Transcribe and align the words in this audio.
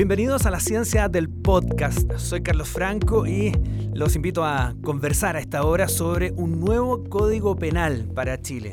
Bienvenidos 0.00 0.46
a 0.46 0.50
la 0.50 0.60
ciencia 0.60 1.10
del 1.10 1.28
podcast. 1.28 2.10
Soy 2.16 2.42
Carlos 2.42 2.70
Franco 2.70 3.26
y 3.26 3.52
los 3.92 4.16
invito 4.16 4.46
a 4.46 4.74
conversar 4.82 5.36
a 5.36 5.40
esta 5.40 5.62
hora 5.62 5.88
sobre 5.88 6.32
un 6.32 6.58
nuevo 6.58 7.04
código 7.04 7.56
penal 7.56 8.08
para 8.14 8.40
Chile. 8.40 8.72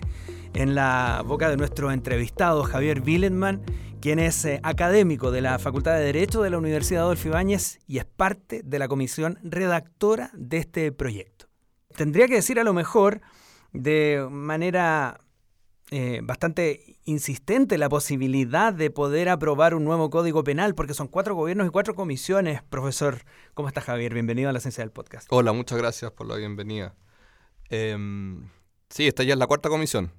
En 0.53 0.73
la 0.73 1.23
boca 1.27 1.49
de 1.49 1.57
nuestro 1.57 1.91
entrevistado 1.91 2.63
Javier 2.63 3.01
Willenman, 3.05 3.61
quien 3.99 4.19
es 4.19 4.45
eh, 4.45 4.61
académico 4.63 5.29
de 5.31 5.41
la 5.41 5.59
Facultad 5.59 5.95
de 5.95 6.05
Derecho 6.05 6.43
de 6.43 6.49
la 6.49 6.59
Universidad 6.59 7.03
Adolfo 7.03 7.27
Ibáñez 7.27 7.79
y 7.87 7.97
es 7.97 8.05
parte 8.05 8.61
de 8.63 8.79
la 8.79 8.87
comisión 8.87 9.37
redactora 9.43 10.31
de 10.33 10.57
este 10.59 10.93
proyecto. 10.93 11.47
Tendría 11.95 12.27
que 12.27 12.35
decir 12.35 12.57
a 12.57 12.63
lo 12.63 12.73
mejor 12.73 13.19
de 13.77 14.27
manera 14.29 15.21
eh, 15.91 16.19
bastante 16.23 16.99
insistente 17.05 17.77
la 17.77 17.89
posibilidad 17.89 18.73
de 18.73 18.89
poder 18.89 19.29
aprobar 19.29 19.73
un 19.75 19.83
nuevo 19.83 20.09
código 20.09 20.43
penal, 20.43 20.75
porque 20.75 20.93
son 20.93 21.07
cuatro 21.07 21.35
gobiernos 21.35 21.67
y 21.67 21.69
cuatro 21.69 21.95
comisiones. 21.95 22.61
Profesor, 22.63 23.23
¿cómo 23.53 23.67
está 23.67 23.81
Javier? 23.81 24.13
Bienvenido 24.13 24.49
a 24.49 24.53
la 24.53 24.59
ciencia 24.59 24.83
del 24.83 24.91
podcast. 24.91 25.27
Hola, 25.29 25.53
muchas 25.53 25.77
gracias 25.77 26.11
por 26.11 26.27
la 26.27 26.35
bienvenida. 26.35 26.95
Em, 27.69 28.49
sí, 28.89 29.07
esta 29.07 29.23
ya 29.23 29.33
es 29.33 29.39
la 29.39 29.47
cuarta 29.47 29.69
comisión. 29.69 30.11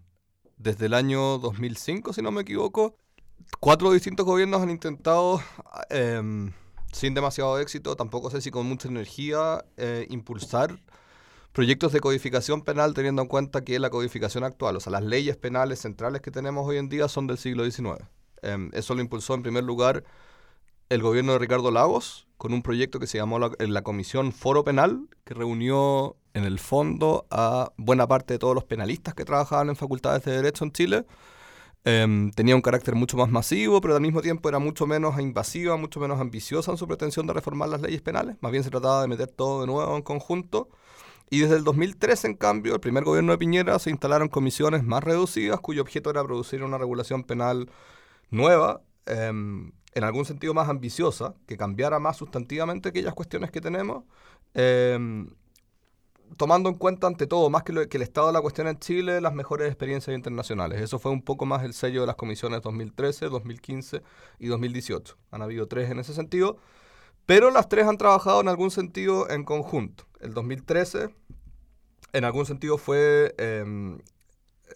Desde 0.56 0.86
el 0.86 0.94
año 0.94 1.38
2005, 1.38 2.12
si 2.12 2.22
no 2.22 2.30
me 2.30 2.42
equivoco, 2.42 2.96
cuatro 3.60 3.92
distintos 3.92 4.24
gobiernos 4.24 4.62
han 4.62 4.70
intentado, 4.70 5.42
em, 5.90 6.52
sin 6.92 7.14
demasiado 7.14 7.58
éxito, 7.58 7.96
tampoco 7.96 8.30
sé 8.30 8.40
si 8.40 8.50
con 8.50 8.66
mucha 8.66 8.88
energía, 8.88 9.64
eh, 9.76 10.06
impulsar 10.10 10.80
proyectos 11.58 11.92
de 11.92 11.98
codificación 11.98 12.62
penal 12.62 12.94
teniendo 12.94 13.20
en 13.20 13.26
cuenta 13.26 13.64
que 13.64 13.80
la 13.80 13.90
codificación 13.90 14.44
actual, 14.44 14.76
o 14.76 14.80
sea, 14.80 14.92
las 14.92 15.02
leyes 15.02 15.36
penales 15.36 15.80
centrales 15.80 16.22
que 16.22 16.30
tenemos 16.30 16.64
hoy 16.64 16.76
en 16.76 16.88
día 16.88 17.08
son 17.08 17.26
del 17.26 17.36
siglo 17.36 17.68
XIX. 17.68 17.98
Em, 18.42 18.70
eso 18.74 18.94
lo 18.94 19.00
impulsó 19.00 19.34
en 19.34 19.42
primer 19.42 19.64
lugar 19.64 20.04
el 20.88 21.02
gobierno 21.02 21.32
de 21.32 21.40
Ricardo 21.40 21.72
Lagos 21.72 22.28
con 22.36 22.54
un 22.54 22.62
proyecto 22.62 23.00
que 23.00 23.08
se 23.08 23.18
llamó 23.18 23.40
la, 23.40 23.50
la, 23.58 23.82
Comisión 23.82 24.30
Foro 24.30 24.62
Penal, 24.62 25.08
que 25.24 25.34
reunió 25.34 26.14
en 26.32 26.44
el 26.44 26.60
fondo 26.60 27.26
a 27.28 27.72
buena 27.76 28.06
parte 28.06 28.34
de 28.34 28.38
todos 28.38 28.54
los 28.54 28.62
penalistas 28.62 29.14
que 29.14 29.24
trabajaban 29.24 29.68
en 29.68 29.74
facultades 29.74 30.22
de 30.22 30.36
Derecho 30.36 30.62
en 30.64 30.70
Chile. 30.70 31.06
Em, 31.82 32.30
tenía 32.30 32.54
un 32.54 32.62
carácter 32.62 32.94
mucho 32.94 33.16
más 33.16 33.30
masivo, 33.30 33.80
pero 33.80 33.96
al 33.96 34.00
mismo 34.00 34.22
tiempo 34.22 34.48
era 34.48 34.60
mucho 34.60 34.86
menos 34.86 35.18
invasiva, 35.18 35.76
mucho 35.76 35.98
menos 35.98 36.20
ambiciosa 36.20 36.70
en 36.70 36.78
su 36.78 36.86
pretensión 36.86 37.26
de 37.26 37.32
reformar 37.32 37.68
las 37.68 37.80
leyes 37.80 38.00
penales. 38.00 38.36
Más 38.42 38.52
bien 38.52 38.62
se 38.62 38.70
trataba 38.70 39.02
de 39.02 39.08
meter 39.08 39.26
todo 39.26 39.62
de 39.62 39.66
nuevo 39.66 39.96
en 39.96 40.02
conjunto 40.02 40.68
y 41.30 41.40
desde 41.40 41.56
el 41.56 41.64
2013, 41.64 42.28
en 42.28 42.34
cambio, 42.34 42.74
el 42.74 42.80
primer 42.80 43.04
gobierno 43.04 43.32
de 43.32 43.38
Piñera 43.38 43.78
se 43.78 43.90
instalaron 43.90 44.28
comisiones 44.28 44.84
más 44.84 45.04
reducidas 45.04 45.60
cuyo 45.60 45.82
objeto 45.82 46.10
era 46.10 46.24
producir 46.24 46.62
una 46.62 46.78
regulación 46.78 47.24
penal 47.24 47.70
nueva, 48.30 48.82
em, 49.06 49.72
en 49.94 50.04
algún 50.04 50.24
sentido 50.24 50.54
más 50.54 50.68
ambiciosa, 50.68 51.34
que 51.46 51.56
cambiara 51.56 51.98
más 51.98 52.16
sustantivamente 52.16 52.88
aquellas 52.90 53.14
cuestiones 53.14 53.50
que 53.50 53.60
tenemos, 53.60 54.04
em, 54.54 55.28
tomando 56.36 56.68
en 56.68 56.76
cuenta 56.76 57.06
ante 57.06 57.26
todo, 57.26 57.50
más 57.50 57.62
que, 57.62 57.88
que, 57.88 57.96
el 57.96 58.02
estado 58.02 58.28
de 58.28 58.32
la 58.34 58.40
cuestión 58.40 58.68
en 58.68 58.78
Chile, 58.78 59.20
las 59.20 59.34
mejores 59.34 59.68
experiencias 59.68 60.14
internacionales. 60.14 60.80
Eso 60.80 60.98
fue 60.98 61.10
un 61.10 61.22
poco 61.22 61.46
más 61.46 61.64
el 61.64 61.74
sello 61.74 62.02
de 62.02 62.06
las 62.06 62.16
comisiones 62.16 62.62
2013, 62.62 63.26
2015 63.28 64.02
y 64.38 64.46
2018. 64.48 65.16
Han 65.30 65.42
habido 65.42 65.66
tres 65.66 65.90
en 65.90 65.98
ese 65.98 66.14
sentido. 66.14 66.58
Pero 67.28 67.50
las 67.50 67.68
tres 67.68 67.86
han 67.86 67.98
trabajado 67.98 68.40
en 68.40 68.48
algún 68.48 68.70
sentido 68.70 69.28
en 69.28 69.44
conjunto. 69.44 70.06
El 70.18 70.32
2013, 70.32 71.14
en 72.14 72.24
algún 72.24 72.46
sentido, 72.46 72.78
fue 72.78 73.34
em, 73.36 73.98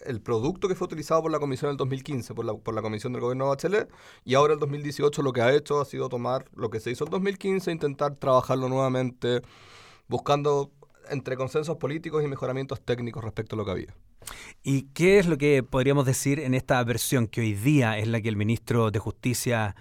el 0.05 0.21
producto 0.21 0.69
que 0.69 0.75
fue 0.75 0.85
utilizado 0.85 1.23
por 1.23 1.31
la 1.31 1.39
comisión 1.39 1.71
en 1.71 1.73
el 1.73 1.77
2015, 1.79 2.35
por 2.35 2.45
la, 2.45 2.53
por 2.53 2.75
la 2.75 2.83
comisión 2.83 3.15
del 3.15 3.23
gobierno 3.23 3.45
de 3.45 3.49
Bachelet, 3.53 3.91
y 4.27 4.35
ahora 4.35 4.53
el 4.53 4.61
2018 4.61 5.23
lo 5.23 5.33
que 5.33 5.41
ha 5.41 5.51
hecho 5.51 5.81
ha 5.81 5.87
sido 5.87 6.11
tomar 6.11 6.45
lo 6.55 6.69
que 6.69 6.79
se 6.79 6.91
hizo 6.91 7.05
en 7.05 7.13
2015 7.13 7.71
e 7.71 7.73
intentar 7.73 8.17
trabajarlo 8.17 8.69
nuevamente, 8.69 9.41
buscando 10.07 10.73
entre 11.09 11.39
consensos 11.39 11.79
políticos 11.79 12.23
y 12.23 12.27
mejoramientos 12.27 12.83
técnicos 12.83 13.25
respecto 13.25 13.57
a 13.57 13.61
lo 13.61 13.65
que 13.65 13.71
había. 13.71 13.97
¿Y 14.63 14.83
qué 14.93 15.19
es 15.19 15.27
lo 15.27 15.39
que 15.39 15.63
podríamos 15.63 16.05
decir 16.05 16.39
en 16.39 16.53
esta 16.53 16.85
versión 16.85 17.29
que 17.29 17.41
hoy 17.41 17.55
día 17.55 17.97
es 17.97 18.09
la 18.09 18.21
que 18.21 18.29
el 18.29 18.37
ministro 18.37 18.91
de 18.91 18.99
Justicia 18.99 19.75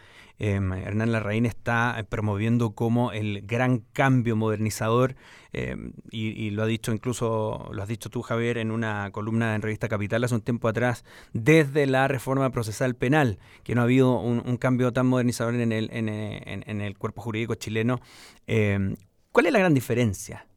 Em, 0.44 0.74
Hernán 0.74 1.12
Larraín 1.12 1.46
está 1.46 2.04
promoviendo 2.10 2.72
como 2.72 3.12
el 3.12 3.44
gran 3.44 3.84
cambio 3.94 4.36
modernizador 4.36 5.16
em, 5.54 5.94
y, 6.10 6.50
lo 6.50 6.64
ha 6.64 6.66
dicho 6.66 6.92
incluso, 6.94 7.70
lo 7.72 7.84
has 7.84 7.88
dicho 7.88 8.10
tú 8.10 8.24
Javier 8.24 8.58
en 8.58 8.72
una 8.72 9.12
columna 9.12 9.54
en 9.54 9.62
Revista 9.62 9.88
Capital 9.88 10.24
hace 10.24 10.34
un 10.34 10.42
tiempo 10.42 10.68
atrás, 10.68 11.06
desde 11.32 11.86
la 11.86 12.08
reforma 12.08 12.50
procesal 12.50 12.96
penal, 12.96 13.38
que 13.64 13.76
no 13.76 13.82
ha 13.82 13.84
habido 13.84 14.20
un, 14.20 14.58
cambio 14.58 14.92
tan 14.92 15.06
modernizador 15.06 15.54
en 15.54 15.72
el, 15.72 15.90
en 15.92 16.82
el 16.82 16.98
cuerpo 16.98 17.22
jurídico 17.22 17.54
chileno. 17.54 18.02
Em, 18.48 18.96
¿Cuál 19.32 19.46
es 19.46 19.54
la 19.54 19.60
gran 19.60 19.76
diferencia? 19.76 20.48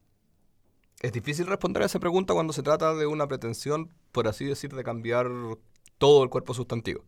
Es 1.02 1.12
difícil 1.12 1.46
responder 1.46 1.82
a 1.82 1.86
esa 1.86 2.00
pregunta 2.00 2.32
cuando 2.32 2.54
se 2.54 2.62
trata 2.62 2.94
de 2.94 3.04
una 3.04 3.28
pretensión, 3.28 3.92
por 4.12 4.28
así 4.28 4.46
decir, 4.46 4.74
de 4.74 4.82
cambiar 4.82 5.28
todo 5.98 6.24
el 6.24 6.30
cuerpo 6.30 6.54
sustantivo. 6.54 7.04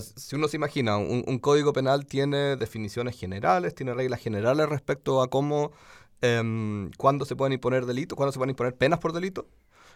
Si 0.00 0.36
uno 0.36 0.48
se 0.48 0.56
imagina, 0.56 0.96
un, 0.96 1.38
código 1.38 1.72
penal 1.72 2.06
tiene 2.06 2.56
definiciones 2.56 3.18
generales, 3.18 3.74
tiene 3.74 3.94
reglas 3.94 4.20
generales 4.20 4.68
respecto 4.68 5.22
a 5.22 5.28
cómo, 5.28 5.72
eh, 6.22 6.90
cuándo 6.96 7.24
se 7.24 7.36
pueden 7.36 7.52
imponer 7.52 7.86
delitos, 7.86 8.16
cuándo 8.16 8.32
se 8.32 8.38
pueden 8.38 8.50
imponer 8.50 8.74
penas 8.76 8.98
por 8.98 9.12
delito. 9.12 9.48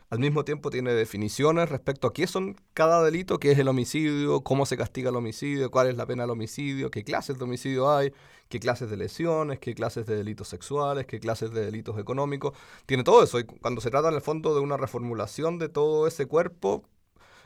Al 0.08 0.20
mismo 0.20 0.44
tiempo 0.44 0.70
tiene 0.70 0.92
definiciones 0.92 1.68
respecto 1.68 2.06
a 2.06 2.12
qué 2.12 2.28
son 2.28 2.54
cada 2.74 3.02
delito, 3.02 3.38
qué 3.40 3.50
es 3.50 3.58
el 3.58 3.66
homicidio, 3.66 4.40
cómo 4.42 4.64
se 4.64 4.76
castiga 4.76 5.10
el 5.10 5.16
homicidio, 5.16 5.68
cuál 5.72 5.88
es 5.88 5.96
la 5.96 6.06
pena 6.06 6.22
del 6.22 6.30
homicidio, 6.30 6.92
qué 6.92 7.02
clases 7.02 7.38
de 7.38 7.44
homicidio 7.44 7.90
hay, 7.90 8.12
qué 8.48 8.60
clases 8.60 8.88
de 8.88 8.96
lesiones, 8.96 9.58
qué 9.58 9.74
clases 9.74 10.06
de 10.06 10.16
delitos 10.16 10.46
sexuales, 10.46 11.06
qué 11.06 11.18
clases 11.18 11.50
de 11.50 11.64
delitos 11.64 11.98
económicos. 11.98 12.56
Tiene 12.86 13.02
todo 13.02 13.24
eso. 13.24 13.40
Y 13.40 13.44
cuando 13.44 13.80
se 13.80 13.90
trata 13.90 14.08
en 14.08 14.14
el 14.14 14.20
fondo 14.20 14.54
de 14.54 14.60
una 14.60 14.76
reformulación 14.76 15.58
de 15.58 15.68
todo 15.68 16.06
ese 16.06 16.26
cuerpo, 16.26 16.84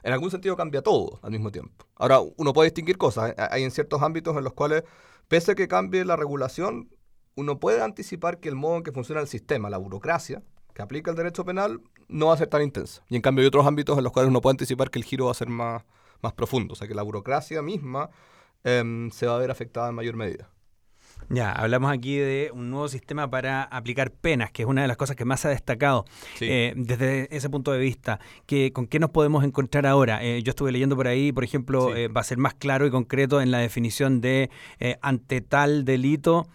en 0.03 0.13
algún 0.13 0.31
sentido 0.31 0.57
cambia 0.57 0.83
todo 0.83 1.21
al 1.23 1.31
mismo 1.31 1.51
tiempo. 1.51 1.87
Ahora, 1.97 2.21
uno 2.37 2.53
puede 2.53 2.69
distinguir 2.69 2.99
cosas. 2.99 3.31
¿eh? 3.31 3.35
Hay 3.51 3.65
en 3.65 3.71
ciertos 3.71 4.03
ámbitos 4.03 4.37
en 4.37 4.45
los 4.45 4.53
cuales, 4.53 4.85
pese 5.29 5.53
a 5.53 5.55
que 5.55 5.69
cambie 5.69 6.05
la 6.05 6.17
regulación, 6.17 6.91
uno 7.37 7.59
puede 7.59 7.83
anticipar 7.83 8.39
que 8.41 8.49
el 8.49 8.57
modo 8.57 8.79
en 8.79 8.83
que 8.83 8.93
funciona 8.93 9.21
el 9.21 9.29
sistema, 9.29 9.71
la 9.71 9.79
burocracia, 9.79 10.43
que 10.75 10.83
aplica 10.83 11.11
el 11.11 11.17
derecho 11.17 11.45
penal, 11.45 11.81
no 12.09 12.27
va 12.27 12.35
a 12.35 12.37
ser 12.37 12.49
tan 12.49 12.63
intensa. 12.63 13.03
Y 13.09 13.17
en 13.17 13.23
cambio 13.23 13.43
hay 13.43 13.49
otros 13.49 13.67
ámbitos 13.67 13.97
en 13.97 14.05
los 14.05 14.13
cuales 14.13 14.29
uno 14.29 14.41
puede 14.41 14.55
anticipar 14.55 14.91
que 14.91 14.99
el 14.99 15.05
giro 15.05 15.27
va 15.27 15.31
a 15.33 15.35
ser 15.35 15.49
más, 15.49 15.85
más 16.23 16.33
profundo. 16.33 16.73
O 16.73 16.77
sea, 16.77 16.89
que 16.89 16.95
la 16.95 17.03
burocracia 17.03 17.63
misma 17.63 18.11
em, 18.65 19.11
se 19.11 19.27
va 19.27 19.37
a 19.37 19.39
ver 19.39 19.51
afectada 19.51 19.89
en 19.89 19.95
mayor 19.95 20.17
medida. 20.17 20.51
Ya, 21.29 21.53
hablamos 21.53 21.93
aquí 21.93 22.17
de 22.17 22.51
un 22.53 22.71
nuevo 22.71 22.89
sistema 22.89 23.31
para 23.31 23.63
aplicar 23.63 24.11
penas, 24.11 24.51
que 24.51 24.63
es 24.63 24.69
una 24.69 24.83
de 24.83 24.89
las 24.89 24.97
cosas 24.97 25.17
que 25.17 25.25
más 25.25 25.41
se 25.41 25.49
ha 25.49 25.51
destacado 25.51 26.05
eh, 26.41 26.73
desde 26.77 27.35
ese 27.35 27.49
punto 27.51 27.73
de 27.73 27.79
vista. 27.79 28.19
Que, 28.47 28.73
¿Con 28.73 28.87
qué 28.87 28.99
nos 28.99 29.11
podemos 29.11 29.45
encontrar 29.45 29.87
ahora? 29.87 30.25
Eh, 30.25 30.43
yo 30.43 30.51
estuve 30.51 30.73
leyendo 30.73 30.97
por 30.97 31.07
ahí, 31.07 31.33
por 31.33 31.45
ejemplo, 31.45 31.95
eh, 31.95 32.09
va 32.09 32.21
a 32.21 32.25
ser 32.25 32.39
más 32.39 32.55
claro 32.55 32.87
y 32.87 32.91
concreto 32.91 33.41
en 33.41 33.51
la 33.51 33.59
definición 33.59 34.21
de 34.21 34.51
ante 35.03 35.41
tal 35.41 35.85
delito 35.85 36.49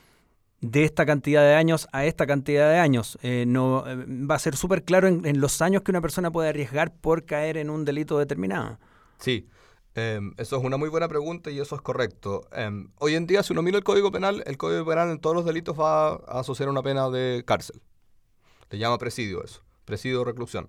de 0.61 0.83
esta 0.83 1.05
cantidad 1.05 1.43
de 1.43 1.53
años 1.53 1.87
a 1.91 2.05
esta 2.05 2.25
cantidad 2.25 2.69
de 2.69 2.79
años. 2.79 3.17
no 3.47 3.83
Va 4.29 4.35
a 4.35 4.39
ser 4.39 4.55
súper 4.55 4.83
claro 4.83 5.07
en, 5.07 5.25
en 5.25 5.39
los 5.39 5.61
años 5.61 5.83
que 5.83 5.91
una 5.91 6.01
persona 6.01 6.31
puede 6.31 6.49
arriesgar 6.49 6.93
por 6.93 7.25
caer 7.25 7.57
en 7.57 7.69
un 7.69 7.85
delito 7.85 8.17
determinado. 8.17 8.79
Sí, 9.19 9.47
Em, 9.95 10.33
eso 10.37 10.57
es 10.57 10.63
una 10.63 10.75
muy 10.75 10.89
buena 10.89 11.07
pregunta 11.07 11.49
y 11.51 11.59
eso 11.59 11.73
es 11.75 11.81
correcto. 11.81 12.47
Em, 12.51 12.89
hoy 12.99 13.15
en 13.15 13.27
día, 13.27 13.43
si 13.43 13.53
uno 13.53 13.61
mira 13.61 13.77
el 13.77 13.83
Código 13.85 14.11
Penal, 14.11 14.43
el 14.45 14.57
Código 14.57 14.85
Penal 14.85 15.09
en 15.09 15.19
todos 15.19 15.35
los 15.35 15.45
delitos 15.45 15.79
va 15.79 16.09
a 16.09 16.39
asociar 16.41 16.67
una 16.67 16.83
pena 16.83 17.09
de 17.09 17.43
cárcel. 17.45 17.81
Le 18.69 18.77
llama 18.77 18.97
presidio 18.97 19.41
eso, 19.41 19.61
presidio 19.85 20.21
o 20.21 20.25
reclusión. 20.25 20.67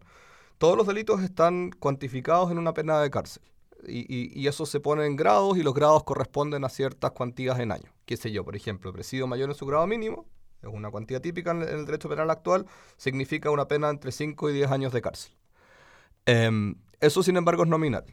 Todos 0.58 0.76
los 0.76 0.86
delitos 0.86 1.22
están 1.22 1.70
cuantificados 1.72 2.52
en 2.52 2.58
una 2.58 2.72
pena 2.72 3.00
de 3.00 3.10
cárcel. 3.10 3.42
Y, 3.88 4.40
y, 4.40 4.46
eso 4.48 4.64
se 4.64 4.80
pone 4.80 5.06
en 5.06 5.16
grados 5.16 5.56
y 5.58 5.62
los 5.62 5.74
grados 5.74 6.02
corresponden 6.04 6.64
a 6.64 6.68
ciertas 6.68 7.10
cuantías 7.12 7.58
en 7.60 7.72
años. 7.72 7.92
Qué 8.04 8.16
sé 8.16 8.32
yo, 8.32 8.44
por 8.44 8.56
ejemplo, 8.56 8.92
presidio 8.92 9.26
mayor 9.26 9.50
en 9.50 9.54
su 9.54 9.66
grado 9.66 9.86
mínimo, 9.86 10.26
es 10.62 10.68
una 10.72 10.90
cuantía 10.90 11.20
típica 11.20 11.50
en 11.50 11.62
el 11.62 11.84
derecho 11.84 12.08
penal 12.08 12.30
actual, 12.30 12.66
significa 12.96 13.50
una 13.50 13.68
pena 13.68 13.90
entre 13.90 14.12
5 14.12 14.50
y 14.50 14.54
10 14.54 14.70
años 14.70 14.92
de 14.92 15.02
cárcel. 15.02 15.32
Em, 16.24 16.76
eso, 17.00 17.22
sin 17.22 17.36
embargo, 17.36 17.62
es 17.64 17.68
nominal. 17.68 18.04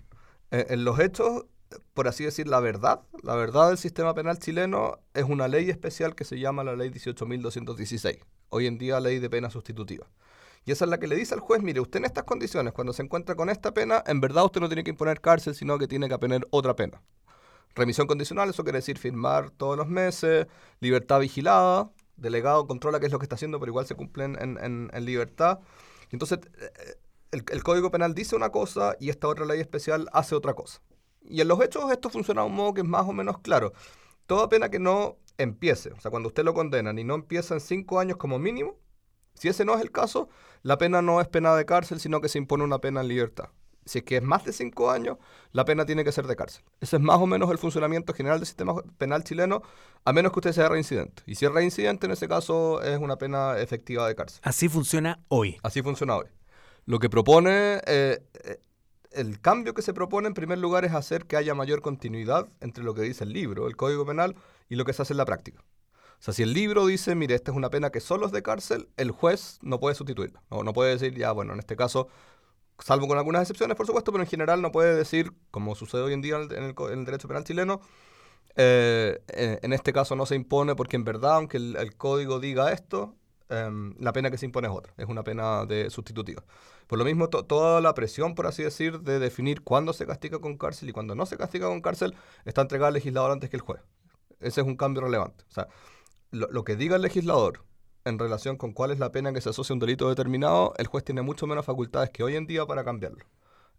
Eh, 0.53 0.67
en 0.69 0.85
los 0.85 1.00
hechos, 1.00 1.45
por 1.95 2.07
así 2.07 2.23
decir, 2.23 2.47
la 2.47 2.59
verdad, 2.59 3.01
la 3.23 3.35
verdad 3.35 3.69
del 3.69 3.79
sistema 3.79 4.13
penal 4.13 4.38
chileno 4.38 5.00
es 5.15 5.23
una 5.23 5.47
ley 5.47 5.71
especial 5.71 6.13
que 6.13 6.25
se 6.25 6.39
llama 6.39 6.63
la 6.63 6.75
ley 6.75 6.91
18.216, 6.91 8.19
hoy 8.50 8.67
en 8.67 8.77
día 8.77 9.00
ley 9.00 9.17
de 9.17 9.31
pena 9.31 9.50
sustitutiva. 9.50 10.07
Y 10.63 10.71
esa 10.71 10.85
es 10.85 10.91
la 10.91 11.00
que 11.00 11.07
le 11.07 11.15
dice 11.15 11.33
al 11.33 11.39
juez, 11.39 11.63
mire, 11.63 11.81
usted 11.81 11.97
en 11.97 12.05
estas 12.05 12.25
condiciones, 12.25 12.71
cuando 12.71 12.94
se 12.94 13.01
encuentra 13.01 13.33
con 13.33 13.50
esta 13.50 13.73
pena, 13.73 14.03
en 14.05 14.21
verdad 14.21 14.45
usted 14.45 14.61
no 14.61 14.69
tiene 14.69 14.83
que 14.83 14.91
imponer 14.91 15.21
cárcel, 15.21 15.55
sino 15.55 15.79
que 15.79 15.88
tiene 15.88 16.07
que 16.07 16.19
poner 16.19 16.45
otra 16.51 16.75
pena. 16.75 17.01
Remisión 17.73 18.05
condicional, 18.05 18.51
eso 18.51 18.63
quiere 18.63 18.77
decir 18.77 19.00
firmar 19.00 19.50
todos 19.50 19.75
los 19.75 19.88
meses, 19.88 20.45
libertad 20.81 21.19
vigilada, 21.19 21.89
delegado 22.15 22.67
controla 22.67 23.00
qué 23.00 23.07
es 23.07 23.11
lo 23.11 23.17
que 23.17 23.25
está 23.25 23.35
haciendo, 23.35 23.59
pero 23.59 23.71
igual 23.71 23.88
se 23.88 23.95
cumplen 23.95 24.38
en, 24.39 24.91
en, 24.94 25.05
libertad. 25.05 25.61
Entonces, 26.11 26.38
el, 27.33 27.63
Código 27.63 27.91
Penal 27.91 28.13
dice 28.13 28.35
una 28.35 28.50
cosa 28.50 28.95
y 29.00 29.09
esta 29.09 29.27
otra 29.27 29.45
ley 29.45 29.59
especial 29.59 30.07
hace 30.13 30.35
otra 30.35 30.53
cosa. 30.53 30.81
Y 31.21 31.41
en 31.41 31.47
los 31.47 31.62
hechos 31.62 31.91
esto 31.91 32.09
funciona 32.09 32.41
de 32.41 32.47
un 32.47 32.56
modo 32.56 32.74
que 32.74 32.81
es 32.81 32.88
más 32.88 33.07
o 33.07 33.13
menos 33.13 33.39
claro. 33.39 33.74
Toda 34.27 34.50
pena 34.50 34.69
que 34.69 34.80
no 34.80 35.18
empiece, 35.38 35.91
o 35.91 36.00
sea, 36.00 36.12
cuando 36.12 36.30
usted 36.30 36.44
lo 36.44 36.53
condenan 36.53 37.00
y 37.00 37.03
no 37.03 37.15
empieza 37.15 37.56
en 37.56 37.59
cinco 37.59 38.00
años 38.00 38.18
como 38.18 38.39
mínimo, 38.39 38.77
si 39.33 39.47
ese 39.47 39.65
no 39.65 39.75
es 39.75 39.81
el 39.81 39.91
caso, 39.91 40.30
la 40.62 40.77
pena 40.77 41.01
no 41.01 41.19
es 41.19 41.27
pena 41.27 41.56
de 41.56 41.65
cárcel, 41.65 42.00
sino 42.00 42.21
que 42.21 42.30
se 42.30 42.38
impone 42.38 42.63
una 42.63 42.80
pena 42.80 43.01
en 43.01 43.07
libertad. 43.07 43.50
Si 43.86 43.97
es 43.97 44.06
que 44.06 44.18
es 44.18 44.24
más 44.24 44.45
de 44.45 44.53
cinco 44.53 44.91
años, 44.91 45.18
la 45.51 45.65
pena 45.65 45.86
tiene 45.86 46.06
que 46.06 46.12
ser 46.13 46.25
de 46.25 46.38
cárcel. 46.38 46.63
Ese 46.79 46.95
es 46.95 47.01
más 47.01 47.19
o 47.19 47.27
menos 47.27 47.51
el 47.51 47.57
funcionamiento 47.57 48.13
general 48.13 48.39
del 48.39 48.47
sistema 48.47 48.75
penal 48.97 49.24
chileno, 49.24 49.62
a 50.06 50.13
menos 50.13 50.31
que 50.31 50.39
usted 50.39 50.53
sea 50.53 50.69
reincidente. 50.69 51.24
Y 51.25 51.36
si 51.36 51.45
es 51.45 51.51
reincidente, 51.51 52.06
en 52.06 52.13
ese 52.13 52.29
caso 52.29 52.81
es 52.81 52.97
una 53.00 53.18
pena 53.18 53.59
efectiva 53.59 54.07
de 54.07 54.15
cárcel. 54.15 54.39
Así 54.44 54.69
funciona 54.69 55.19
hoy. 55.27 55.57
Así 55.63 55.81
funciona 55.81 56.15
hoy. 56.15 56.27
Lo 56.85 57.00
que 57.00 57.09
propone, 57.09 57.81
eh, 57.85 58.24
eh, 58.44 58.59
el 59.12 59.39
cambio 59.39 59.74
que 59.74 59.81
se 59.81 59.94
propone 59.94 60.27
en 60.27 60.33
primer 60.33 60.57
lugar 60.57 60.85
es 60.85 60.94
hacer 60.94 61.25
que 61.25 61.38
haya 61.38 61.56
mayor 61.56 61.81
continuidad 61.81 62.50
entre 62.59 62.83
lo 62.83 62.94
que 62.94 63.01
dice 63.01 63.24
el 63.24 63.31
libro, 63.31 63.68
el 63.68 63.77
Código 63.77 64.06
Penal, 64.06 64.35
y 64.69 64.75
lo 64.75 64.85
que 64.85 64.94
se 64.94 65.01
hace 65.01 65.13
en 65.13 65.18
la 65.18 65.25
práctica. 65.25 65.63
O 65.91 66.25
sea, 66.25 66.33
si 66.33 66.44
el 66.44 66.53
libro 66.53 66.85
dice, 66.85 67.15
mire, 67.15 67.35
esta 67.35 67.51
es 67.51 67.57
una 67.57 67.69
pena 67.69 67.89
que 67.89 68.00
solo 68.00 68.25
es 68.25 68.31
de 68.31 68.41
cárcel, 68.41 68.89
el 68.97 69.12
juez 69.12 69.59
no 69.62 69.80
puede 69.80 69.95
sustituirla. 69.95 70.41
No, 70.50 70.63
no 70.63 70.74
puede 70.74 70.91
decir, 70.91 71.18
ya, 71.18 71.31
bueno, 71.31 71.53
en 71.53 71.59
este 71.59 71.75
caso 71.75 72.07
salvo 72.80 73.07
con 73.07 73.18
algunas 73.18 73.41
excepciones, 73.41 73.77
por 73.77 73.86
supuesto, 73.86 74.12
pero 74.12 74.24
en 74.24 74.29
general 74.29 74.62
no 74.62 74.71
puede 74.71 74.95
decir, 74.95 75.33
como 75.51 75.75
sucede 75.75 76.01
hoy 76.01 76.13
en 76.13 76.21
día 76.21 76.38
en 76.38 76.75
el, 76.77 77.06
derecho 77.06 77.27
penal 77.27 77.44
chileno, 77.44 77.81
eh, 78.56 79.19
en 79.27 79.74
este 79.74 79.94
caso 79.94 80.15
no 80.15 80.25
se 80.25 80.36
impone 80.36 80.75
porque 80.75 80.95
en 80.95 81.03
verdad, 81.03 81.36
aunque 81.36 81.57
el, 81.57 81.95
código 81.97 82.39
diga 82.39 82.71
esto, 82.71 83.15
em, 83.50 83.95
la 84.00 84.13
pena 84.13 84.31
que 84.31 84.38
se 84.38 84.45
impone 84.45 84.68
es 84.68 84.74
otra, 84.74 84.94
es 84.97 85.07
una 85.07 85.24
pena 85.24 85.65
de 85.65 85.89
sustitutiva. 85.89 86.44
Por 86.88 87.00
lo 87.00 87.06
mismo, 87.06 87.30
toda 87.30 87.81
la 87.81 87.94
presión, 87.94 88.35
por 88.35 88.47
así 88.47 88.63
decir, 88.63 89.01
de 89.01 89.19
definir 89.19 89.62
cuándo 89.62 89.94
se 89.94 90.06
castiga 90.06 90.39
con 90.39 90.57
cárcel 90.57 90.89
y 90.89 90.91
cuándo 90.91 91.15
no 91.15 91.25
se 91.25 91.38
castiga 91.38 91.68
con 91.68 91.81
cárcel, 91.81 92.15
está 92.45 92.62
entregada 92.62 92.89
al 92.89 92.94
legislador 92.95 93.31
antes 93.31 93.50
que 93.50 93.57
el 93.57 93.62
juez. 93.62 93.81
Ese 94.39 94.62
es 94.62 94.68
un 94.68 94.75
cambio 94.75 95.01
relevante. 95.01 95.45
O 95.50 95.51
sea, 95.51 95.68
lo 96.31 96.63
que 96.63 96.75
diga 96.75 96.95
el 96.95 97.01
legislador 97.01 97.63
en 98.06 98.19
relación 98.19 98.57
con 98.57 98.74
cuál 98.74 98.91
es 98.91 99.00
la 99.00 99.12
pena 99.12 99.33
que 99.33 99.41
se 99.41 99.50
asocia 99.50 99.74
a 99.74 99.75
un 99.75 99.80
delito 99.80 100.09
determinado, 100.09 100.74
el 100.77 100.88
juez 100.88 101.03
tiene 101.03 101.21
mucho 101.21 101.47
menos 101.47 101.65
facultades 101.65 102.09
que 102.09 102.24
hoy 102.24 102.35
en 102.35 102.45
día 102.45 102.65
para 102.65 102.83
cambiarlo 102.83 103.25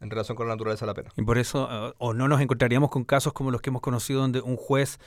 en 0.00 0.10
relación 0.10 0.36
con 0.36 0.48
la 0.48 0.54
naturaleza 0.54 0.84
de 0.84 0.90
la 0.90 0.94
pena. 0.94 1.10
Y 1.16 1.22
por 1.22 1.38
eso, 1.38 1.68
eh, 1.70 1.94
o 1.98 2.14
no 2.14 2.28
nos 2.28 2.40
encontraríamos 2.40 2.90
con 2.90 3.04
casos 3.04 3.32
como 3.32 3.50
los 3.50 3.60
que 3.60 3.70
hemos 3.70 3.82
conocido 3.82 4.20
donde 4.20 4.40
un 4.40 4.56
juez 4.56 4.98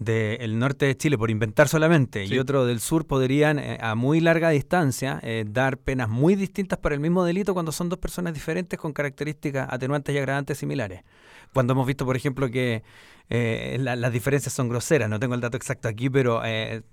del 0.00 0.58
norte 0.58 0.86
de 0.86 0.96
Chile, 0.96 1.18
por 1.18 1.30
inventar 1.30 1.68
solamente, 1.68 2.24
y 2.24 2.38
otro 2.38 2.64
del 2.64 2.80
sur 2.80 3.06
podrían 3.06 3.58
eh, 3.58 3.76
a 3.82 3.94
muy 3.94 4.20
larga 4.20 4.48
distancia 4.48 5.20
eh, 5.22 5.44
dar 5.46 5.76
penas 5.76 6.08
muy 6.08 6.36
distintas 6.36 6.78
para 6.78 6.94
el 6.94 7.02
mismo 7.02 7.22
delito 7.22 7.52
cuando 7.52 7.70
son 7.70 7.90
dos 7.90 7.98
personas 7.98 8.32
diferentes 8.32 8.78
con 8.78 8.94
características 8.94 9.68
atenuantes 9.70 10.14
y 10.14 10.18
agravantes 10.18 10.56
similares. 10.56 11.02
Cuando 11.52 11.74
hemos 11.74 11.86
visto, 11.86 12.06
por 12.06 12.16
ejemplo, 12.16 12.50
que 12.50 12.82
eh, 13.28 13.76
las 13.78 14.12
diferencias 14.12 14.54
son 14.54 14.70
groseras, 14.70 15.10
no 15.10 15.20
tengo 15.20 15.34
el 15.34 15.42
dato 15.42 15.58
exacto 15.58 15.86
aquí, 15.86 16.08
pero 16.08 16.40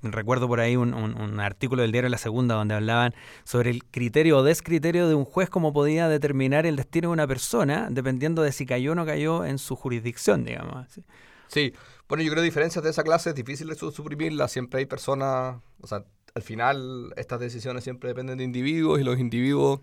recuerdo 0.04 0.50
por 0.50 0.60
ahí 0.60 0.76
un, 0.76 0.94
un, 0.94 1.40
artículo 1.40 1.84
del 1.84 1.94
diario 1.94 2.10
La 2.10 2.18
Segunda 2.18 2.56
donde 2.56 2.76
hablaban 2.76 3.16
sobre 3.46 3.70
el 3.70 3.86
criterio 3.86 4.40
o 4.40 4.44
descriterio 4.44 5.08
de 5.08 5.16
un 5.16 5.24
juez, 5.24 5.50
cómo 5.50 5.72
podía 5.72 6.10
determinar 6.10 6.66
el 6.66 6.76
destino 6.76 7.10
de 7.10 7.14
una 7.14 7.28
persona 7.28 7.88
dependiendo 7.90 8.42
de 8.42 8.52
si 8.52 8.66
cayó 8.66 8.92
o 8.92 8.96
no 8.96 9.06
cayó 9.06 9.46
en 9.46 9.60
su 9.60 9.76
jurisdicción, 9.76 10.44
digamos. 10.44 10.88
Sí, 11.48 11.74
bueno, 12.08 12.24
yo 12.24 12.32
creo 12.32 12.42
que 12.42 12.46
diferencias 12.46 12.84
de 12.84 12.90
esa 12.90 13.04
clase 13.04 13.30
es 13.30 13.36
difícil 13.36 13.68
de 13.68 13.76
suprimirlas. 13.76 14.52
Siempre 14.52 14.80
hay 14.80 14.86
personas, 14.86 15.58
o 15.82 15.88
sea, 15.88 16.04
al 16.36 16.42
final 16.42 17.14
estas 17.18 17.40
decisiones 17.40 17.84
siempre 17.84 18.10
dependen 18.10 18.38
de 18.38 18.44
individuos 18.44 19.00
y 19.00 19.04
los 19.04 19.20
individuos 19.20 19.82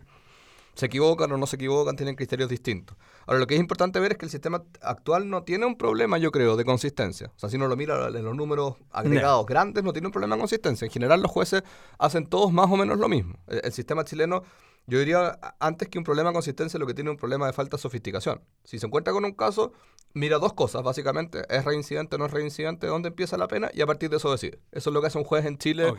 se 0.75 0.87
equivocan 0.87 1.31
o 1.33 1.37
no 1.37 1.47
se 1.47 1.57
equivocan, 1.57 1.97
tienen 1.97 2.17
criterios 2.17 2.49
distintos. 2.49 2.97
Ahora, 3.27 3.39
lo 3.39 3.47
que 3.47 3.55
es 3.55 3.61
importante 3.61 4.01
ver 4.01 4.13
es 4.13 4.19
que 4.19 4.27
el 4.27 4.31
sistema 4.31 4.65
actual 4.81 5.29
no 5.31 5.45
tiene 5.45 5.67
un 5.67 5.77
problema, 5.77 6.19
yo 6.19 6.33
creo, 6.33 6.57
de 6.57 6.65
consistencia. 6.65 7.31
O 7.37 7.39
sea, 7.39 7.49
si 7.49 7.57
uno 7.57 7.69
lo 7.69 7.77
mira 7.77 8.09
en 8.09 8.25
los 8.25 8.35
números 8.35 8.75
agregados 8.91 9.47
grandes, 9.47 9.85
no 9.85 9.93
tiene 9.93 10.09
un 10.09 10.13
problema 10.13 10.35
de 10.35 10.41
consistencia. 10.41 10.85
En 10.85 10.91
general, 10.91 11.23
los 11.23 11.31
jueces 11.31 11.63
hacen 11.99 12.27
todos 12.27 12.53
más 12.53 12.71
o 12.71 12.77
menos 12.77 12.99
lo 12.99 13.09
mismo. 13.09 13.39
el 13.47 13.73
sistema 13.73 14.05
chileno 14.05 14.43
yo 14.87 14.99
diría, 14.99 15.39
antes 15.61 15.89
que 15.89 15.99
un 15.99 16.05
problema 16.05 16.31
de 16.31 16.35
consistencia, 16.35 16.79
lo 16.79 16.87
que 16.87 16.95
tiene 16.95 17.11
un 17.11 17.17
problema 17.17 17.47
de 17.47 17.53
falta 17.55 17.77
de 17.77 17.81
sofisticación. 17.81 18.43
Si 18.65 18.79
se 18.79 18.87
encuentra 18.87 19.15
con 19.15 19.25
un 19.25 19.33
caso, 19.33 19.73
mira 20.13 20.39
dos 20.39 20.53
cosas, 20.53 20.83
básicamente. 20.83 21.43
¿Es 21.49 21.65
reincidente 21.65 22.17
o 22.17 22.19
no 22.19 22.27
es 22.27 22.33
reincidente? 22.33 22.87
¿Dónde 22.87 23.09
empieza 23.09 23.39
la 23.39 23.49
pena? 23.49 23.71
Y 23.73 23.81
a 23.81 23.87
partir 23.87 24.11
de 24.11 24.19
eso 24.19 24.31
decide. 24.31 24.59
Eso 24.73 24.91
es 24.91 24.95
lo 24.95 25.01
que 25.01 25.07
hace 25.07 25.19
un 25.19 25.25
juez 25.25 25.47
en 25.47 25.57
Chile 25.57 25.93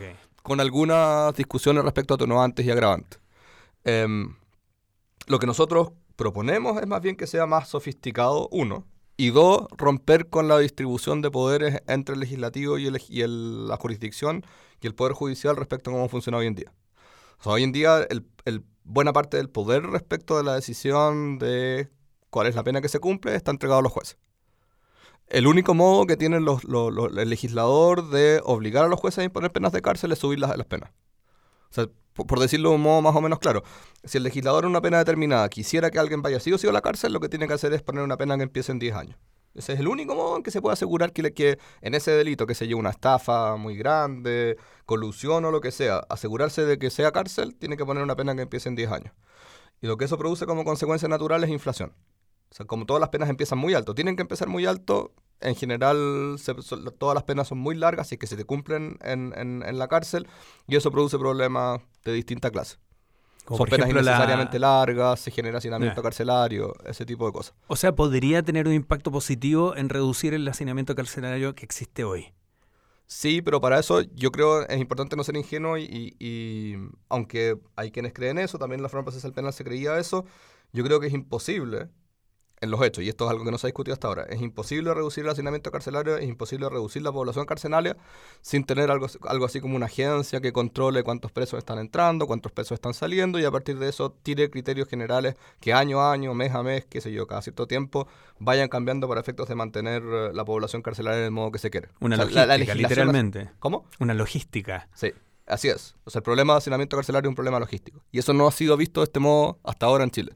con 0.43 0.59
algunas 0.59 1.33
discusiones 1.35 1.83
respecto 1.83 2.13
a 2.13 2.15
atenuantes 2.15 2.63
y 2.65 2.71
agravantes. 2.71 3.19
Em, 3.83 4.35
lo 5.25 5.39
que 5.39 5.47
nosotros 5.47 5.91
proponemos 6.15 6.79
es 6.79 6.87
más 6.87 7.01
bien 7.01 7.15
que 7.15 7.25
sea 7.25 7.47
más 7.47 7.69
sofisticado, 7.69 8.47
uno. 8.51 8.85
Y 9.17 9.29
dos, 9.29 9.65
romper 9.77 10.29
con 10.29 10.47
la 10.47 10.59
distribución 10.59 11.21
de 11.21 11.31
poderes 11.31 11.81
entre 11.87 12.13
el 12.13 12.19
legislativo 12.19 12.77
y, 12.77 12.87
el, 12.87 13.67
la 13.67 13.77
jurisdicción 13.77 14.45
y 14.81 14.87
el 14.87 14.93
poder 14.93 15.13
judicial 15.13 15.55
respecto 15.55 15.89
a 15.89 15.93
cómo 15.93 16.09
funciona 16.09 16.37
hoy 16.37 16.47
en 16.47 16.55
día. 16.55 16.73
O 17.39 17.43
sea, 17.43 17.53
hoy 17.53 17.63
en 17.63 17.71
día 17.71 18.05
el, 18.09 18.25
el 18.43 18.63
buena 18.85 19.11
parte 19.11 19.37
del 19.37 19.49
poder 19.49 19.83
respecto 19.83 20.37
de 20.37 20.43
la 20.43 20.55
decisión 20.55 21.37
de 21.39 21.89
cuál 22.29 22.47
es 22.47 22.55
la 22.55 22.63
pena 22.63 22.81
que 22.81 22.87
se 22.87 22.99
cumple 22.99 23.35
está 23.35 23.51
entregado 23.51 23.79
a 23.79 23.83
los 23.83 23.91
jueces. 23.91 24.17
El 25.27 25.47
único 25.47 25.73
modo 25.73 26.05
que 26.05 26.17
tiene 26.17 26.39
los, 26.39 26.61
el 26.63 27.29
legislador 27.29 28.09
de 28.09 28.41
obligar 28.43 28.85
a 28.85 28.87
los 28.87 28.99
jueces 28.99 29.19
a 29.19 29.23
imponer 29.23 29.51
penas 29.51 29.71
de 29.71 29.81
cárcel 29.81 30.11
es 30.11 30.19
subir 30.19 30.39
las, 30.39 30.51
penas. 30.65 30.91
O 31.71 31.73
sea, 31.73 31.87
por, 32.13 32.39
decirlo 32.39 32.69
de 32.69 32.75
un 32.75 32.81
modo 32.81 33.01
más 33.01 33.15
o 33.15 33.21
menos 33.21 33.39
claro, 33.39 33.63
si 34.03 34.19
el 34.19 34.23
legislador 34.23 34.65
en 34.65 34.69
una 34.69 34.81
pena 34.81 34.99
determinada 34.99 35.49
quisiera 35.49 35.89
que 35.89 35.97
alguien 35.97 36.21
vaya 36.21 36.39
sí 36.39 36.53
o 36.53 36.59
sí 36.59 36.67
a 36.67 36.71
la 36.71 36.81
cárcel, 36.81 37.11
lo 37.11 37.19
que 37.19 37.27
tiene 37.27 37.47
que 37.47 37.53
hacer 37.53 37.73
es 37.73 37.81
poner 37.81 38.03
una 38.03 38.17
pena 38.17 38.37
que 38.37 38.43
empiece 38.43 38.71
en 38.71 38.79
10 38.79 38.95
años. 38.95 39.17
Ese 39.55 39.73
es 39.73 39.79
el 39.79 39.87
único 39.87 40.15
modo 40.15 40.35
en 40.35 40.43
que 40.43 40.51
se 40.51 40.61
puede 40.61 40.73
asegurar 40.73 41.13
que, 41.13 41.57
en 41.81 41.95
ese 41.95 42.11
delito, 42.11 42.45
que 42.45 42.55
se 42.55 42.67
lleve 42.67 42.79
una 42.79 42.89
estafa 42.89 43.55
muy 43.55 43.77
grande, 43.77 44.57
colusión 44.85 45.45
o 45.45 45.51
lo 45.51 45.61
que 45.61 45.71
sea, 45.71 45.99
asegurarse 46.09 46.65
de 46.65 46.77
que 46.77 46.89
sea 46.89 47.11
cárcel, 47.11 47.55
tiene 47.55 47.77
que 47.77 47.85
poner 47.85 48.03
una 48.03 48.15
pena 48.15 48.35
que 48.35 48.41
empiece 48.41 48.67
en 48.67 48.75
10 48.75 48.91
años. 48.91 49.13
Y 49.81 49.87
lo 49.87 49.97
que 49.97 50.05
eso 50.05 50.17
produce 50.17 50.45
como 50.45 50.65
consecuencia 50.65 51.07
natural 51.07 51.43
es 51.43 51.49
inflación. 51.49 51.93
O 52.51 52.55
sea, 52.55 52.65
como 52.65 52.85
todas 52.85 52.99
las 52.99 53.09
penas 53.09 53.29
empiezan 53.29 53.57
muy 53.57 53.73
alto, 53.73 53.95
tienen 53.95 54.15
que 54.15 54.21
empezar 54.21 54.47
muy 54.47 54.65
alto, 54.65 55.13
en 55.41 55.55
general 55.55 56.37
todas 56.97 57.15
las 57.15 57.23
penas 57.23 57.47
son 57.47 57.57
muy 57.57 57.75
largas 57.75 58.11
y 58.11 58.17
que 58.17 58.27
se 58.27 58.37
te 58.37 58.45
cumplen 58.45 58.97
en, 59.01 59.33
en 59.35 59.79
la 59.79 59.87
cárcel 59.87 60.27
y 60.67 60.75
eso 60.75 60.91
produce 60.91 61.17
problemas 61.17 61.81
de 62.03 62.13
distinta 62.13 62.51
clase. 62.51 62.77
Son 63.47 63.67
penas 63.67 63.89
innecesariamente 63.89 64.57
largas, 64.59 65.19
se 65.19 65.31
genera 65.31 65.59
hacinamiento 65.59 66.01
carcelario, 66.01 66.73
ese 66.85 67.05
tipo 67.05 67.25
de 67.27 67.31
cosas. 67.31 67.53
O 67.67 67.75
sea, 67.75 67.93
podría 67.93 68.41
tener 68.41 68.67
un 68.67 68.73
impacto 68.73 69.11
positivo 69.11 69.75
en 69.75 69.89
reducir 69.89 70.33
el 70.33 70.47
hacinamiento 70.47 70.95
carcelario 70.95 71.53
que 71.53 71.65
existe 71.65 72.03
hoy. 72.03 72.33
Sí, 73.07 73.43
pero 73.43 73.61
para 73.61 73.79
eso 73.79 74.01
yo 74.01 74.31
creo 74.31 74.67
es 74.67 74.79
importante 74.79 75.15
no 75.15 75.23
ser 75.23 75.35
ingenuo 75.35 75.77
y, 75.77 76.15
y 76.19 76.75
aunque 77.07 77.59
hay 77.75 77.91
quienes 77.91 78.13
creen 78.13 78.39
eso, 78.39 78.57
también 78.57 78.81
la 78.81 78.89
forma 78.89 79.05
procesal 79.05 79.31
penal 79.31 79.53
se 79.53 79.63
creía 79.63 79.99
eso, 79.99 80.25
yo 80.73 80.83
creo 80.83 80.99
que 80.99 81.07
es 81.07 81.13
imposible 81.13 81.89
en 82.65 82.71
los 82.71 82.81
hechos, 82.81 83.03
y 83.03 83.09
esto 83.09 83.25
es 83.25 83.31
algo 83.31 83.45
que 83.45 83.51
no 83.51 83.57
se 83.57 83.67
ha 83.67 83.69
discutido 83.69 83.93
hasta 83.93 84.07
ahora, 84.07 84.23
es 84.23 84.41
imposible 84.41 84.93
reducir 84.93 85.23
el 85.23 85.29
hacinamiento 85.29 85.71
carcelario, 85.71 86.17
es 86.17 86.27
imposible 86.27 86.69
reducir 86.69 87.01
la 87.01 87.11
población 87.11 87.45
carcelaria 87.45 87.95
sin 88.41 88.65
tener 88.65 88.91
algo, 88.91 89.07
algo 89.27 89.45
así 89.45 89.61
como 89.61 89.75
una 89.75 89.85
agencia 89.85 90.41
que 90.41 90.51
controle 90.51 91.03
cuántos 91.03 91.31
presos 91.31 91.57
están 91.57 91.79
entrando, 91.79 92.27
cuántos 92.27 92.51
presos 92.51 92.75
están 92.75 92.93
saliendo, 92.93 93.39
y 93.39 93.45
a 93.45 93.51
partir 93.51 93.79
de 93.79 93.89
eso 93.89 94.11
tire 94.23 94.49
criterios 94.49 94.87
generales 94.87 95.35
que 95.59 95.73
año 95.73 96.01
a 96.01 96.11
año, 96.11 96.33
mes 96.33 96.53
a 96.53 96.63
mes, 96.63 96.85
qué 96.85 97.01
sé 97.01 97.11
yo, 97.11 97.27
cada 97.27 97.41
cierto 97.41 97.67
tiempo, 97.67 98.07
vayan 98.39 98.67
cambiando 98.67 99.07
para 99.07 99.21
efectos 99.21 99.47
de 99.47 99.55
mantener 99.55 100.03
eh, 100.03 100.31
la 100.33 100.43
población 100.43 100.81
carcelaria 100.81 101.19
en 101.19 101.25
el 101.25 101.31
modo 101.31 101.51
que 101.51 101.59
se 101.59 101.69
quiere. 101.69 101.89
Una 101.99 102.17
logística, 102.17 102.57
literalmente. 102.57 103.51
¿Cómo? 103.59 103.85
Una 103.99 104.13
logística. 104.13 104.89
Sí. 104.93 105.13
Así 105.47 105.69
es. 105.69 105.95
O 106.05 106.09
sea, 106.09 106.19
el 106.19 106.23
problema 106.23 106.53
de 106.53 106.57
hacinamiento 106.57 106.95
carcelario 106.97 107.27
es 107.27 107.31
un 107.31 107.35
problema 107.35 107.59
logístico. 107.59 108.01
Y 108.11 108.17
eso 108.17 108.33
no 108.33 108.47
ha 108.47 108.51
sido 108.51 108.75
visto 108.77 109.01
de 109.01 109.05
este 109.05 109.19
modo 109.19 109.59
hasta 109.63 109.85
ahora 109.85 110.03
en 110.03 110.09
Chile 110.09 110.33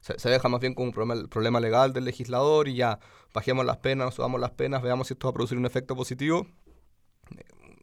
se, 0.00 0.28
deja 0.28 0.48
más 0.48 0.60
bien 0.60 0.74
como 0.74 0.86
un 0.86 0.92
problema, 0.92 1.28
problema, 1.28 1.60
legal 1.60 1.92
del 1.92 2.04
legislador 2.04 2.68
y 2.68 2.74
ya 2.74 2.98
bajemos 3.34 3.64
las 3.66 3.78
penas, 3.78 4.14
subamos 4.14 4.40
las 4.40 4.50
penas, 4.50 4.82
veamos 4.82 5.08
si 5.08 5.14
esto 5.14 5.28
va 5.28 5.30
a 5.30 5.34
producir 5.34 5.58
un 5.58 5.66
efecto 5.66 5.94
positivo. 5.94 6.46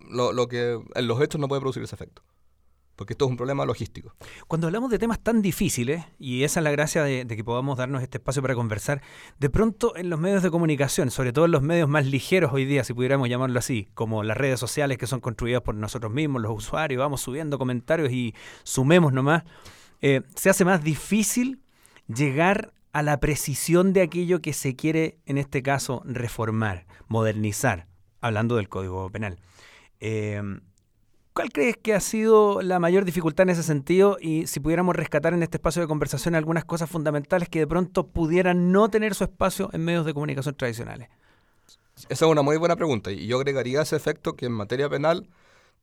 Lo, 0.10 0.48
que 0.48 0.80
en 0.96 1.08
los 1.08 1.22
hechos 1.22 1.40
no 1.40 1.50
puede 1.50 1.60
producir 1.60 1.84
ese 1.84 1.96
efecto 1.96 2.24
porque 2.96 3.14
esto 3.14 3.26
es 3.26 3.32
un 3.32 3.38
problema 3.38 3.64
logístico. 3.64 4.16
Cuando 4.48 4.66
hablamos 4.66 4.90
de 4.90 4.98
temas 4.98 5.20
tan 5.20 5.44
difíciles, 5.44 6.04
y 6.18 6.44
esa 6.44 6.62
es 6.62 6.64
la 6.64 6.72
gracia 6.72 7.04
de, 7.04 7.28
que 7.28 7.44
podamos 7.44 7.78
darnos 7.78 8.02
este 8.02 8.18
espacio 8.18 8.42
para 8.42 8.56
conversar, 8.56 9.04
de 9.38 9.52
pronto 9.52 9.96
en 9.96 10.10
los 10.10 10.20
medios 10.20 10.42
de 10.42 10.50
comunicación, 10.50 11.12
sobre 11.12 11.32
todo 11.32 11.46
en 11.46 11.52
los 11.52 11.62
medios 11.62 11.88
más 11.88 12.08
ligeros 12.08 12.52
hoy 12.52 12.66
día, 12.66 12.84
si 12.84 12.96
pudiéramos 12.96 13.30
llamarlo 13.30 13.60
así, 13.60 13.88
como 13.94 14.24
las 14.24 14.36
redes 14.36 14.60
sociales 14.60 14.98
que 14.98 15.06
son 15.06 15.20
construidas 15.20 15.62
por 15.62 15.76
nosotros 15.76 16.12
mismos, 16.12 16.42
los 16.42 16.58
usuarios, 16.58 17.00
vamos 17.00 17.22
subiendo 17.22 17.60
comentarios 17.60 18.12
y 18.12 18.34
sumemos 18.64 19.14
nomás, 19.14 19.44
eh, 20.02 20.24
se 20.36 20.50
hace 20.50 20.66
más 20.66 20.84
difícil 20.84 21.62
llegar 22.08 22.74
a 22.94 23.04
la 23.04 23.20
precisión 23.20 23.94
de 23.94 24.02
aquello 24.02 24.42
que 24.42 24.54
se 24.54 24.76
quiere, 24.76 25.18
en 25.26 25.38
este 25.38 25.62
caso, 25.62 26.02
reformar, 26.06 26.86
modernizar, 27.08 27.88
hablando 28.22 28.56
del 28.56 28.70
Código 28.70 29.10
Penal. 29.10 29.40
Eh, 30.00 30.42
¿Cuál 31.38 31.52
crees 31.52 31.78
que 31.78 31.94
ha 31.94 32.00
sido 32.00 32.64
la 32.64 32.80
mayor 32.80 33.06
dificultad 33.06 33.44
en 33.44 33.52
ese 33.52 33.62
sentido? 33.62 34.18
Y 34.20 34.48
si 34.48 34.60
pudiéramos 34.60 34.96
rescatar 34.96 35.36
en 35.36 35.44
este 35.44 35.58
espacio 35.58 35.84
de 35.84 35.88
conversación 35.88 36.34
algunas 36.34 36.66
cosas 36.66 36.90
fundamentales 36.90 37.48
que 37.48 37.60
de 37.60 37.68
pronto 37.68 38.08
pudieran 38.08 38.72
no 38.72 38.90
tener 38.90 39.14
su 39.14 39.24
espacio 39.24 39.70
en 39.72 39.86
medios 39.86 40.04
de 40.04 40.16
comunicación 40.16 40.56
tradicionales. 40.56 41.10
Esa 42.10 42.26
es 42.26 42.32
una 42.32 42.42
muy 42.42 42.58
buena 42.58 42.76
pregunta 42.76 43.12
y 43.12 43.28
yo 43.28 43.38
agregaría 43.38 43.84
ese 43.84 43.96
efecto 43.96 44.36
que 44.36 44.48
en 44.48 44.54
materia 44.54 44.90
penal 44.90 45.30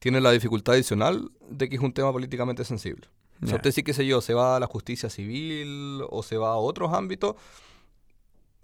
tiene 0.00 0.20
la 0.20 0.32
dificultad 0.32 0.74
adicional 0.74 1.30
de 1.48 1.68
que 1.68 1.76
es 1.76 1.82
un 1.82 1.92
tema 1.92 2.10
políticamente 2.10 2.64
sensible. 2.64 3.06
Si 3.44 3.54
usted 3.54 3.72
sí, 3.72 3.82
qué 3.82 3.92
sé 3.92 4.06
yo, 4.06 4.20
se 4.20 4.34
va 4.34 4.56
a 4.56 4.60
la 4.60 4.66
justicia 4.66 5.10
civil 5.10 6.02
o 6.08 6.22
se 6.22 6.36
va 6.36 6.52
a 6.52 6.56
otros 6.56 6.92
ámbitos, 6.92 7.34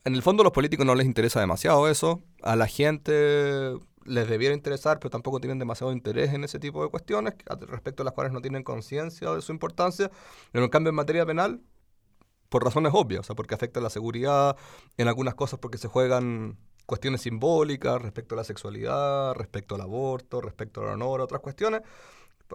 en 0.04 0.14
el 0.14 0.22
fondo 0.22 0.42
a 0.42 0.44
los 0.44 0.52
políticos 0.52 0.86
no 0.86 0.94
les 0.94 1.06
interesa 1.06 1.40
demasiado 1.40 1.88
eso, 1.88 2.22
a 2.42 2.56
la 2.56 2.66
gente 2.66 3.74
les 4.04 4.28
debiera 4.28 4.54
interesar, 4.54 4.98
pero 4.98 5.10
tampoco 5.10 5.40
tienen 5.40 5.58
demasiado 5.58 5.92
interés 5.92 6.32
en 6.32 6.44
ese 6.44 6.58
tipo 6.58 6.82
de 6.82 6.90
cuestiones, 6.90 7.34
respecto 7.68 8.02
a 8.02 8.04
las 8.04 8.14
cuales 8.14 8.32
no 8.32 8.40
tienen 8.40 8.62
conciencia 8.62 9.30
de 9.30 9.42
su 9.42 9.52
importancia. 9.52 10.10
Pero 10.52 10.64
en 10.64 10.70
cambio, 10.70 10.90
en 10.90 10.96
materia 10.96 11.26
penal, 11.26 11.60
por 12.48 12.64
razones 12.64 12.92
obvias, 12.94 13.20
o 13.20 13.24
sea, 13.24 13.36
porque 13.36 13.54
afecta 13.54 13.80
la 13.80 13.90
seguridad, 13.90 14.56
en 14.96 15.08
algunas 15.08 15.34
cosas 15.34 15.58
porque 15.60 15.78
se 15.78 15.88
juegan 15.88 16.58
cuestiones 16.86 17.20
simbólicas 17.20 18.00
respecto 18.02 18.34
a 18.34 18.38
la 18.38 18.44
sexualidad, 18.44 19.34
respecto 19.34 19.76
al 19.76 19.82
aborto, 19.82 20.40
respecto 20.40 20.80
al 20.80 20.88
honor, 20.88 21.20
otras 21.20 21.40
cuestiones. 21.40 21.82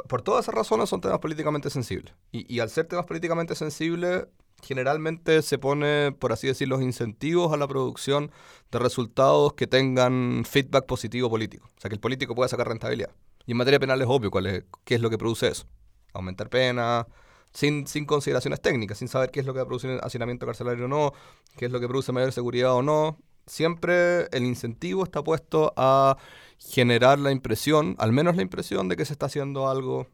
Por 0.08 0.22
todas 0.22 0.46
esas 0.46 0.56
razones 0.56 0.90
son 0.90 1.02
temas 1.02 1.20
políticamente 1.20 1.70
sensibles. 1.70 2.14
Y, 2.32 2.60
al 2.60 2.70
ser 2.70 2.86
temas 2.86 3.06
políticamente 3.06 3.56
sensibles, 3.56 4.28
generalmente 4.62 5.42
se 5.42 5.58
pone, 5.58 6.12
por 6.12 6.34
así 6.34 6.48
decir, 6.48 6.68
los 6.68 6.82
incentivos 6.82 7.54
a 7.54 7.58
la 7.58 7.68
producción 7.68 8.32
de 8.72 8.80
resultados 8.80 9.54
que 9.54 9.68
tengan 9.68 10.44
feedback 10.46 10.86
positivo 10.86 11.30
político. 11.30 11.68
O 11.78 11.82
sea, 11.82 11.90
que 11.90 11.96
el 11.96 12.02
político 12.02 12.36
pueda 12.36 12.50
sacar 12.50 12.68
rentabilidad. 12.68 13.12
Y 13.46 13.52
en 13.52 13.58
materia 13.58 13.80
penal 13.80 14.02
es 14.02 14.08
obvio 14.10 14.32
cuál 14.32 14.48
es, 14.48 14.64
qué 14.84 14.96
es 14.96 15.02
lo 15.02 15.10
que 15.10 15.18
produce 15.18 15.48
eso. 15.48 15.66
Aumentar 16.14 16.50
pena, 16.50 17.08
sin, 17.54 17.88
sin 17.88 18.06
consideraciones 18.06 18.62
técnicas, 18.62 18.98
sin 18.98 19.08
saber 19.08 19.32
qué 19.32 19.40
es 19.40 19.46
lo 19.46 19.54
que 19.54 19.64
va 19.64 20.00
a 20.02 20.06
hacinamiento 20.06 20.46
carcelario 20.46 20.86
o 20.86 20.88
no, 20.88 21.14
qué 21.58 21.66
es 21.66 21.72
lo 21.72 21.80
que 21.80 21.88
produce 21.88 22.12
mayor 22.12 22.32
seguridad 22.32 22.74
o 22.74 22.82
no. 22.82 23.18
Siempre 23.48 24.28
el 24.32 24.44
incentivo 24.44 25.04
está 25.04 25.24
puesto 25.24 25.74
a 25.78 26.18
generar 26.58 27.20
la 27.20 27.32
impresión, 27.32 27.96
al 28.00 28.12
menos 28.12 28.36
la 28.36 28.42
impresión 28.42 28.90
de 28.90 28.96
que 28.96 29.06
se 29.06 29.14
está 29.14 29.28
haciendo 29.28 29.70
algo 29.70 30.08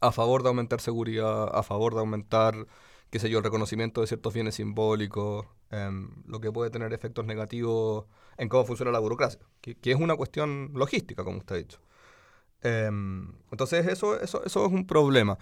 a 0.00 0.10
favor 0.12 0.42
de 0.42 0.48
aumentar 0.48 0.80
seguridad, 0.80 1.56
a 1.56 1.62
favor 1.62 1.94
de 1.94 2.00
aumentar 2.00 2.66
qué 3.12 3.18
sé 3.18 3.28
yo, 3.28 3.38
el 3.38 3.44
reconocimiento 3.44 4.00
de 4.00 4.06
ciertos 4.06 4.32
bienes 4.32 4.54
simbólicos, 4.54 5.46
em, 5.70 6.08
lo 6.26 6.40
que 6.40 6.50
puede 6.50 6.70
tener 6.70 6.94
efectos 6.94 7.26
negativos 7.26 8.06
en 8.38 8.48
cómo 8.48 8.64
funciona 8.64 8.90
la 8.90 9.00
burocracia, 9.00 9.38
que, 9.60 9.76
es 9.82 9.96
una 9.96 10.16
cuestión 10.16 10.70
logística, 10.74 11.22
como 11.22 11.36
usted 11.38 11.54
ha 11.54 11.58
dicho. 11.58 11.78
Em, 12.62 13.34
entonces, 13.50 13.86
eso, 13.86 14.18
eso, 14.18 14.42
eso 14.46 14.66
es 14.66 14.72
un 14.72 14.86
problema. 14.86 15.38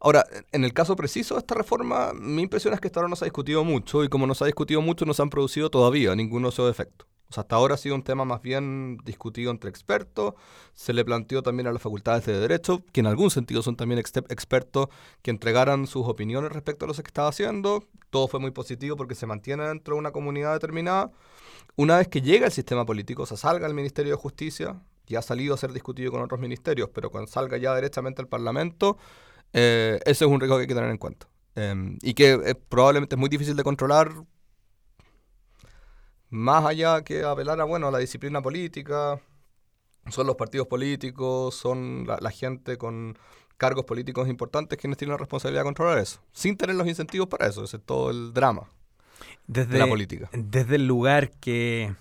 Ahora, 0.00 0.24
en 0.52 0.64
el 0.64 0.72
caso 0.72 0.96
preciso 0.96 1.34
de 1.34 1.40
esta 1.40 1.54
reforma, 1.54 2.12
mi 2.14 2.42
impresión 2.42 2.72
es 2.72 2.80
que 2.80 2.88
hasta 2.88 3.00
ahora 3.00 3.10
no 3.10 3.16
se 3.16 3.24
ha 3.24 3.26
discutido 3.26 3.64
mucho 3.64 4.02
y 4.02 4.08
como 4.08 4.26
no 4.26 4.34
se 4.34 4.44
ha 4.44 4.46
discutido 4.46 4.80
mucho, 4.80 5.04
no 5.04 5.12
se 5.12 5.20
han 5.20 5.28
producido 5.28 5.70
todavía 5.70 6.16
ninguno 6.16 6.48
de 6.48 6.54
esos 6.54 6.70
efectos. 6.70 7.06
O 7.28 7.32
sea, 7.32 7.42
hasta 7.42 7.56
ahora 7.56 7.74
ha 7.74 7.78
sido 7.78 7.94
un 7.94 8.02
tema 8.02 8.24
más 8.24 8.40
bien 8.40 8.96
discutido 9.04 9.50
entre 9.50 9.68
expertos. 9.68 10.34
Se 10.72 10.94
le 10.94 11.04
planteó 11.04 11.42
también 11.42 11.66
a 11.68 11.72
las 11.72 11.82
facultades 11.82 12.24
de 12.24 12.40
Derecho, 12.40 12.82
que 12.92 13.00
en 13.00 13.06
algún 13.06 13.30
sentido 13.30 13.62
son 13.62 13.76
también 13.76 13.98
expertos, 13.98 14.88
que 15.22 15.30
entregaran 15.30 15.86
sus 15.86 16.08
opiniones 16.08 16.50
respecto 16.50 16.86
a 16.86 16.88
lo 16.88 16.94
que 16.94 17.02
estaba 17.02 17.28
haciendo. 17.28 17.84
Todo 18.08 18.26
fue 18.26 18.40
muy 18.40 18.50
positivo 18.52 18.96
porque 18.96 19.14
se 19.14 19.26
mantiene 19.26 19.64
dentro 19.68 19.94
de 19.94 20.00
una 20.00 20.12
comunidad 20.12 20.54
determinada. 20.54 21.12
Una 21.76 21.98
vez 21.98 22.08
que 22.08 22.22
llega 22.22 22.46
el 22.46 22.52
sistema 22.52 22.84
político, 22.86 23.24
o 23.24 23.26
sea, 23.26 23.36
salga 23.36 23.66
el 23.66 23.74
Ministerio 23.74 24.12
de 24.12 24.16
Justicia, 24.16 24.80
y 25.10 25.16
ha 25.16 25.22
salido 25.22 25.54
a 25.54 25.56
ser 25.56 25.72
discutido 25.72 26.12
con 26.12 26.22
otros 26.22 26.40
ministerios, 26.40 26.88
pero 26.94 27.10
cuando 27.10 27.28
salga 27.28 27.56
ya 27.56 27.74
directamente 27.74 28.22
al 28.22 28.28
Parlamento, 28.28 28.96
eh, 29.52 30.00
ese 30.04 30.24
es 30.24 30.30
un 30.30 30.40
riesgo 30.40 30.56
que 30.56 30.62
hay 30.62 30.68
que 30.68 30.74
tener 30.74 30.90
en 30.90 30.98
cuenta. 30.98 31.26
Em, 31.54 31.98
y 32.02 32.14
que 32.14 32.32
eh, 32.32 32.54
probablemente 32.54 33.16
es 33.16 33.18
muy 33.18 33.28
difícil 33.28 33.56
de 33.56 33.64
controlar 33.64 34.12
más 36.28 36.64
allá 36.64 37.02
que 37.02 37.24
apelar 37.24 37.60
a, 37.60 37.64
bueno, 37.64 37.88
a 37.88 37.90
la 37.90 37.98
disciplina 37.98 38.40
política, 38.40 39.20
son 40.08 40.26
los 40.26 40.36
partidos 40.36 40.68
políticos, 40.68 41.54
son 41.54 42.06
la, 42.06 42.30
gente 42.30 42.78
con 42.78 43.18
cargos 43.56 43.84
políticos 43.84 44.28
importantes 44.28 44.78
quienes 44.78 44.96
tienen 44.96 45.12
la 45.12 45.18
responsabilidad 45.18 45.62
de 45.62 45.66
controlar 45.66 45.98
eso, 45.98 46.20
sin 46.32 46.56
tener 46.56 46.76
los 46.76 46.86
incentivos 46.86 47.28
para 47.28 47.48
eso, 47.48 47.64
ese 47.64 47.78
es 47.78 47.82
todo 47.84 48.10
el 48.10 48.32
drama 48.32 48.68
desde, 49.46 49.72
de 49.72 49.78
la 49.80 49.86
política. 49.88 50.30
Desde 50.32 50.76
el 50.76 50.86
lugar 50.86 51.32
que, 51.32 51.92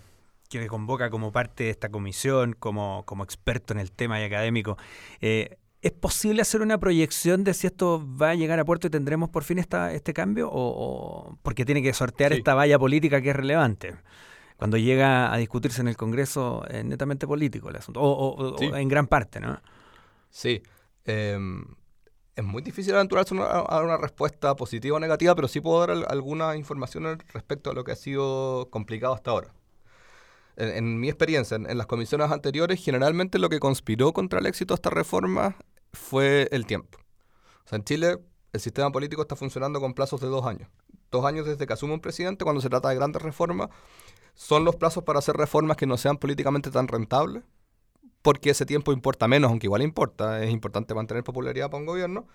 que 0.47 0.59
me 0.59 0.67
convoca 0.67 1.09
como 1.09 1.31
parte 1.31 1.65
de 1.65 1.69
esta 1.71 1.89
comisión, 1.89 2.55
como, 2.57 3.03
como 3.05 3.23
experto 3.23 3.73
en 3.73 3.79
el 3.79 3.91
tema 3.91 4.21
y 4.21 4.23
académico, 4.23 4.77
eh, 5.21 5.57
¿Es 5.81 5.93
posible 5.93 6.41
hacer 6.41 6.61
una 6.61 6.77
proyección 6.77 7.45
de 7.45 7.53
si 7.53 7.65
esto 7.65 8.05
va 8.21 8.31
a 8.31 8.35
llegar 8.35 8.59
a 8.59 8.65
puerto 8.65 8.87
y 8.87 8.89
tendremos 8.89 9.29
por 9.29 9.45
fin 9.45 9.59
esta, 9.59 9.93
este 9.93 10.13
cambio? 10.13 10.49
O, 10.51 11.37
porque 11.41 11.63
tiene 11.63 11.81
que 11.81 11.93
sortear 11.93 12.33
esta 12.33 12.53
valla 12.53 12.77
política 12.77 13.21
que 13.21 13.29
es 13.29 13.35
relevante. 13.35 13.95
Cuando 14.57 14.75
llega 14.75 15.31
a 15.33 15.37
discutirse 15.37 15.79
en 15.79 15.87
el 15.87 15.95
Congreso 15.95 16.65
es 16.67 16.83
netamente 16.83 17.25
político 17.25 17.69
el 17.69 17.77
asunto, 17.77 18.01
o, 18.01 18.61
en 18.61 18.89
gran 18.89 19.07
parte, 19.07 19.39
¿no? 19.39 19.61
Sí. 20.29 20.61
Em, 21.05 21.63
es 22.35 22.43
muy 22.43 22.61
difícil 22.61 22.93
aventurarse 22.93 23.33
a 23.39 23.81
una 23.81 23.95
respuesta 23.95 24.53
positiva 24.57 24.97
o 24.97 24.99
negativa, 24.99 25.33
pero 25.33 25.47
sí 25.47 25.61
puedo 25.61 25.79
dar 25.79 25.91
algunas 26.09 26.57
informaciones 26.57 27.19
respecto 27.33 27.71
a 27.71 27.73
lo 27.73 27.85
que 27.85 27.93
ha 27.93 27.95
sido 27.95 28.69
complicado 28.69 29.13
hasta 29.13 29.31
ahora. 29.31 29.53
En, 30.57 30.99
mi 30.99 31.07
experiencia, 31.07 31.55
en, 31.55 31.69
en, 31.69 31.77
las 31.77 31.87
comisiones 31.87 32.29
anteriores, 32.31 32.83
generalmente 32.83 33.39
lo 33.39 33.47
que 33.47 33.61
conspiró 33.61 34.11
contra 34.11 34.39
el 34.39 34.45
éxito 34.45 34.73
de 34.73 34.75
esta 34.75 34.89
reforma 34.89 35.55
fue 35.93 36.47
el 36.51 36.65
tiempo. 36.65 36.97
O 37.65 37.69
sea, 37.69 37.77
en 37.77 37.83
Chile 37.83 38.19
el 38.51 38.59
sistema 38.59 38.91
político 38.91 39.21
está 39.21 39.35
funcionando 39.35 39.79
con 39.79 39.93
plazos 39.93 40.21
de 40.21 40.27
dos 40.27 40.45
años. 40.45 40.69
Dos 41.11 41.25
años 41.25 41.45
desde 41.45 41.65
que 41.65 41.73
asume 41.73 41.93
un 41.93 41.99
presidente, 41.99 42.43
cuando 42.43 42.61
se 42.61 42.69
trata 42.69 42.89
de 42.89 42.95
grandes 42.95 43.21
reformas, 43.21 43.69
son 44.35 44.63
los 44.63 44.75
plazos 44.75 45.03
para 45.03 45.19
hacer 45.19 45.35
reformas 45.35 45.77
que 45.77 45.85
no 45.85 45.97
sean 45.97 46.17
políticamente 46.17 46.71
tan 46.71 46.87
rentables, 46.87 47.43
porque 48.21 48.51
ese 48.51 48.65
tiempo 48.65 48.91
importa 48.91 49.27
menos, 49.27 49.49
aunque 49.49 49.67
igual 49.67 49.81
importa, 49.81 50.43
es 50.43 50.51
importante 50.51 50.93
mantener 50.93 51.23
popularidad 51.23 51.69
para 51.69 51.81
un 51.81 51.85
gobierno. 51.85 52.27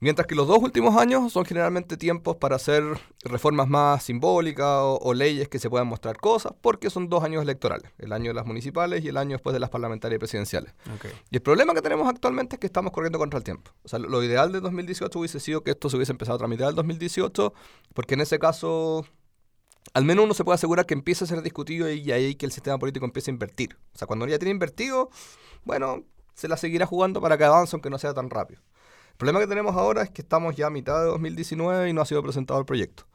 Mientras 0.00 0.26
que 0.26 0.34
los 0.34 0.46
dos 0.46 0.58
últimos 0.58 0.96
años 0.96 1.32
son 1.32 1.44
generalmente 1.44 1.96
tiempos 1.96 2.36
para 2.36 2.56
hacer 2.56 2.82
reformas 3.22 3.68
más 3.68 4.02
simbólicas 4.02 4.66
o, 4.68 5.14
leyes 5.14 5.48
que 5.48 5.58
se 5.58 5.70
puedan 5.70 5.86
mostrar 5.86 6.18
cosas, 6.18 6.52
porque 6.60 6.90
son 6.90 7.08
dos 7.08 7.22
años 7.24 7.42
electorales, 7.42 7.90
el 7.98 8.12
año 8.12 8.30
de 8.30 8.34
las 8.34 8.44
municipales 8.44 9.04
y 9.04 9.08
el 9.08 9.16
año 9.16 9.32
después 9.32 9.54
de 9.54 9.60
las 9.60 9.70
parlamentarias 9.70 10.16
y 10.16 10.18
presidenciales. 10.18 10.74
Y 11.30 11.36
el 11.36 11.42
problema 11.42 11.72
que 11.74 11.80
tenemos 11.80 12.08
actualmente 12.08 12.56
es 12.56 12.60
que 12.60 12.66
estamos 12.66 12.92
corriendo 12.92 13.18
contra 13.18 13.38
el 13.38 13.44
tiempo. 13.44 13.70
O 13.84 13.88
sea, 13.88 13.98
lo, 13.98 14.22
ideal 14.22 14.52
de 14.52 14.60
2018 14.60 15.18
hubiese 15.18 15.40
sido 15.40 15.62
que 15.62 15.70
esto 15.70 15.88
se 15.88 15.96
hubiese 15.96 16.12
empezado 16.12 16.36
a 16.36 16.38
tramitar 16.38 16.68
en 16.68 16.74
2018, 16.74 17.54
porque 17.94 18.14
en 18.14 18.20
ese 18.20 18.38
caso 18.38 19.06
al 19.92 20.04
menos 20.04 20.24
uno 20.24 20.34
se 20.34 20.44
puede 20.44 20.54
asegurar 20.54 20.86
que 20.86 20.94
empiece 20.94 21.24
a 21.24 21.26
ser 21.26 21.42
discutido 21.42 21.90
y 21.90 22.10
ahí 22.10 22.34
que 22.34 22.46
el 22.46 22.52
sistema 22.52 22.78
político 22.78 23.04
empiece 23.04 23.30
a 23.30 23.34
invertir. 23.34 23.76
O 23.94 23.98
sea, 23.98 24.06
cuando 24.06 24.26
ya 24.26 24.38
tiene 24.38 24.50
invertido, 24.50 25.10
bueno, 25.64 26.04
se 26.34 26.48
la 26.48 26.56
seguirá 26.56 26.86
jugando 26.86 27.20
para 27.20 27.38
que 27.38 27.44
avance 27.44 27.76
aunque 27.76 27.90
no 27.90 27.98
sea 27.98 28.12
tan 28.12 28.30
rápido. 28.30 28.60
El 29.14 29.18
problema 29.18 29.38
que 29.38 29.46
tenemos 29.46 29.76
ahora 29.76 30.02
es 30.02 30.10
que 30.10 30.22
estamos 30.22 30.56
ya 30.56 30.66
a 30.66 30.70
mitad 30.70 30.98
de 30.98 31.06
2019 31.06 31.88
y 31.88 31.92
no 31.92 32.02
ha 32.02 32.04
sido 32.04 32.20
presentado 32.20 32.58
el 32.58 32.66
proyecto. 32.66 33.06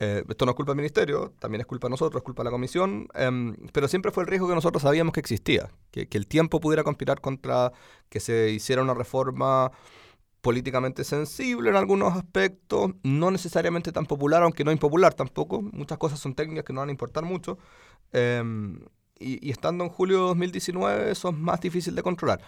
Eh, 0.00 0.24
esto 0.28 0.44
no 0.46 0.50
es 0.50 0.56
culpa 0.56 0.72
del 0.72 0.78
ministerio, 0.78 1.32
también 1.38 1.60
es 1.60 1.66
culpa 1.68 1.86
de 1.86 1.90
nosotros, 1.90 2.20
es 2.20 2.24
culpa 2.24 2.42
de 2.42 2.46
la 2.46 2.50
comisión, 2.50 3.06
em, 3.14 3.54
pero 3.72 3.86
siempre 3.86 4.10
fue 4.10 4.24
el 4.24 4.28
riesgo 4.28 4.48
que 4.48 4.54
nosotros 4.56 4.82
sabíamos 4.82 5.12
que 5.14 5.20
existía, 5.20 5.70
que, 5.92 6.08
el 6.10 6.26
tiempo 6.26 6.58
pudiera 6.58 6.82
conspirar 6.82 7.20
contra 7.20 7.72
que 8.08 8.18
se 8.18 8.50
hiciera 8.50 8.82
una 8.82 8.94
reforma 8.94 9.70
políticamente 10.40 11.04
sensible 11.04 11.70
en 11.70 11.76
algunos 11.76 12.16
aspectos, 12.16 12.90
no 13.04 13.30
necesariamente 13.30 13.92
tan 13.92 14.06
popular, 14.06 14.42
aunque 14.42 14.64
no 14.64 14.72
impopular 14.72 15.14
tampoco. 15.14 15.62
Muchas 15.62 15.98
cosas 15.98 16.18
son 16.18 16.34
técnicas 16.34 16.64
que 16.64 16.72
no 16.72 16.80
van 16.80 16.88
a 16.88 16.92
importar 16.92 17.24
mucho. 17.24 17.58
Em, 18.12 18.80
y, 19.20 19.46
y, 19.46 19.50
estando 19.52 19.84
en 19.84 19.90
julio 19.90 20.18
de 20.18 20.24
2019, 20.24 21.10
eso 21.12 21.28
es 21.30 21.36
más 21.36 21.60
difícil 21.60 21.94
de 21.94 22.02
controlar. 22.02 22.40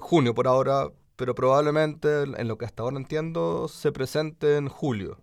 Junio, 0.00 0.34
por 0.34 0.48
ahora, 0.48 0.90
pero 1.16 1.34
probablemente, 1.34 2.22
en 2.22 2.48
lo 2.48 2.58
que 2.58 2.64
hasta 2.64 2.82
ahora 2.82 2.96
entiendo, 2.96 3.68
se 3.68 3.92
presente 3.92 4.56
en 4.56 4.68
julio. 4.68 5.20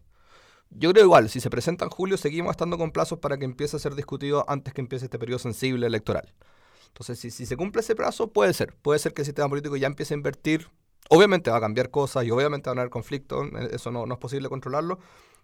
Yo 0.69 0.91
creo 0.91 1.03
igual, 1.05 1.29
si 1.29 1.41
se 1.41 1.49
presenta 1.49 1.85
en 1.85 1.91
julio, 1.91 2.17
seguimos 2.17 2.51
estando 2.51 2.77
con 2.77 2.91
plazos 2.91 3.19
para 3.19 3.37
que 3.37 3.45
empiece 3.45 3.75
a 3.75 3.79
ser 3.79 3.95
discutido 3.95 4.45
antes 4.47 4.73
que 4.73 4.81
empiece 4.81 5.05
este 5.05 5.19
periodo 5.19 5.39
sensible 5.39 5.85
electoral. 5.85 6.33
Entonces, 6.87 7.19
si, 7.19 7.31
si 7.31 7.45
se 7.45 7.57
cumple 7.57 7.81
ese 7.81 7.95
plazo, 7.95 8.27
puede 8.31 8.53
ser. 8.53 8.73
Puede 8.81 8.99
ser 8.99 9.13
que 9.13 9.21
el 9.21 9.25
sistema 9.25 9.49
político 9.49 9.75
ya 9.75 9.87
empiece 9.87 10.13
a 10.13 10.17
invertir. 10.17 10.69
Obviamente 11.09 11.51
va 11.51 11.57
a 11.57 11.61
cambiar 11.61 11.89
cosas 11.89 12.25
y 12.25 12.31
obviamente 12.31 12.69
van 12.69 12.77
a 12.77 12.81
haber 12.81 12.91
conflictos, 12.91 13.47
eh, 13.59 13.69
eso 13.73 13.91
no, 13.91 14.05
no 14.05 14.13
es 14.13 14.19
posible 14.19 14.47
controlarlo, 14.47 14.99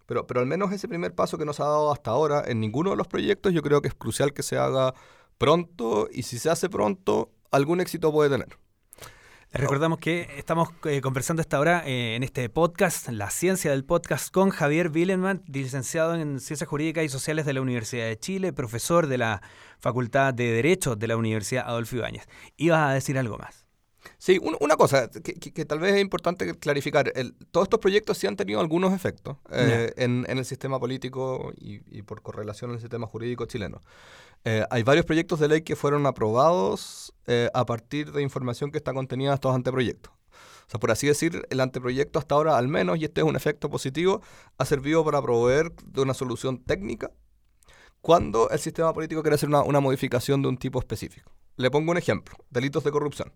pero, 0.05 0.25
pero 0.25 0.39
al 0.39 0.45
menos 0.45 0.71
ese 0.71 0.87
primer 0.87 1.13
paso 1.13 1.37
que 1.37 1.43
nos 1.43 1.59
ha 1.59 1.65
dado 1.65 1.91
hasta 1.91 2.11
ahora 2.11 2.43
en 2.47 2.61
ninguno 2.61 2.91
de 2.91 2.95
los 2.95 3.07
proyectos, 3.07 3.53
yo 3.53 3.61
creo 3.61 3.81
que 3.81 3.89
es 3.89 3.93
crucial 3.93 4.33
que 4.33 4.43
se 4.43 4.57
haga 4.57 4.93
pronto 5.37 6.07
y 6.11 6.23
si 6.23 6.39
se 6.39 6.49
hace 6.49 6.69
pronto, 6.69 7.31
algún 7.51 7.81
éxito 7.81 8.13
puede 8.13 8.29
tener. 8.29 8.57
Recordamos 9.53 9.99
que 9.99 10.27
estamos 10.37 10.69
eh, 10.85 10.99
conversando 11.01 11.41
esta 11.41 11.59
hora 11.59 11.81
eh, 11.85 12.15
en 12.15 12.23
este 12.23 12.49
podcast, 12.49 13.07
La 13.09 13.29
Ciencia 13.29 13.71
del 13.71 13.85
Podcast, 13.85 14.29
con 14.29 14.49
Javier 14.49 14.91
Willenman, 14.93 15.41
licenciado 15.47 16.15
en 16.15 16.39
Ciencias 16.39 16.67
Jurídicas 16.67 17.05
y 17.05 17.09
Sociales 17.09 17.45
de 17.45 17.53
la 17.53 17.61
Universidad 17.61 18.05
de 18.07 18.19
Chile, 18.19 18.51
profesor 18.51 19.07
de 19.07 19.17
la 19.17 19.41
Facultad 19.79 20.33
de 20.33 20.51
Derecho 20.51 20.95
de 20.95 21.07
la 21.07 21.15
Universidad 21.15 21.65
Adolfo 21.65 21.95
Ibáñez. 21.95 22.27
Ibas 22.57 22.89
a 22.89 22.93
decir 22.93 23.17
algo 23.17 23.37
más. 23.37 23.66
Sí, 24.17 24.39
una 24.41 24.75
cosa 24.75 25.09
que, 25.09 25.65
tal 25.65 25.79
vez 25.79 25.95
es 25.95 26.01
importante 26.01 26.53
clarificar. 26.55 27.11
todos 27.51 27.65
estos 27.65 27.79
proyectos 27.79 28.17
sí 28.17 28.27
han 28.27 28.35
tenido 28.35 28.59
algunos 28.59 28.93
efectos 28.93 29.37
eh, 29.51 29.93
en, 29.97 30.25
el 30.27 30.45
sistema 30.45 30.79
político 30.79 31.51
y, 31.55 32.01
por 32.03 32.21
correlación 32.21 32.71
en 32.71 32.75
el 32.75 32.81
sistema 32.81 33.07
jurídico 33.07 33.45
chileno. 33.45 33.81
Eh, 34.45 34.63
hay 34.69 34.83
varios 34.83 35.05
proyectos 35.05 35.39
de 35.39 35.47
ley 35.47 35.61
que 35.61 35.75
fueron 35.75 36.05
aprobados 36.05 37.13
eh, 37.25 37.49
a 37.53 37.65
partir 37.65 38.11
de 38.11 38.21
información 38.21 38.71
que 38.71 38.77
está 38.77 38.93
contenida 38.93 39.29
en 39.29 39.33
estos 39.35 39.53
anteproyectos. 39.53 40.13
O 40.67 40.69
sea, 40.69 40.79
por 40.79 40.91
así 40.91 41.07
decir, 41.07 41.45
el 41.49 41.59
anteproyecto 41.61 42.19
hasta 42.19 42.35
ahora, 42.35 42.57
al 42.57 42.67
menos, 42.67 42.97
y 42.97 43.05
este 43.05 43.21
es 43.21 43.27
un 43.27 43.35
efecto 43.35 43.69
positivo, 43.69 44.21
ha 44.57 44.65
servido 44.65 45.03
para 45.05 45.21
proveer 45.21 45.71
de 45.85 46.01
una 46.01 46.13
solución 46.13 46.61
técnica 46.63 47.11
cuando 48.01 48.49
el 48.49 48.59
sistema 48.59 48.93
político 48.93 49.21
quiere 49.21 49.35
hacer 49.35 49.49
una, 49.49 49.63
una 49.63 49.79
modificación 49.79 50.41
de 50.41 50.49
un 50.49 50.57
tipo 50.57 50.79
específico. 50.79 51.31
Le 51.55 51.71
pongo 51.71 51.91
un 51.91 51.97
ejemplo, 51.97 52.35
delitos 52.49 52.83
de 52.83 52.91
corrupción. 52.91 53.33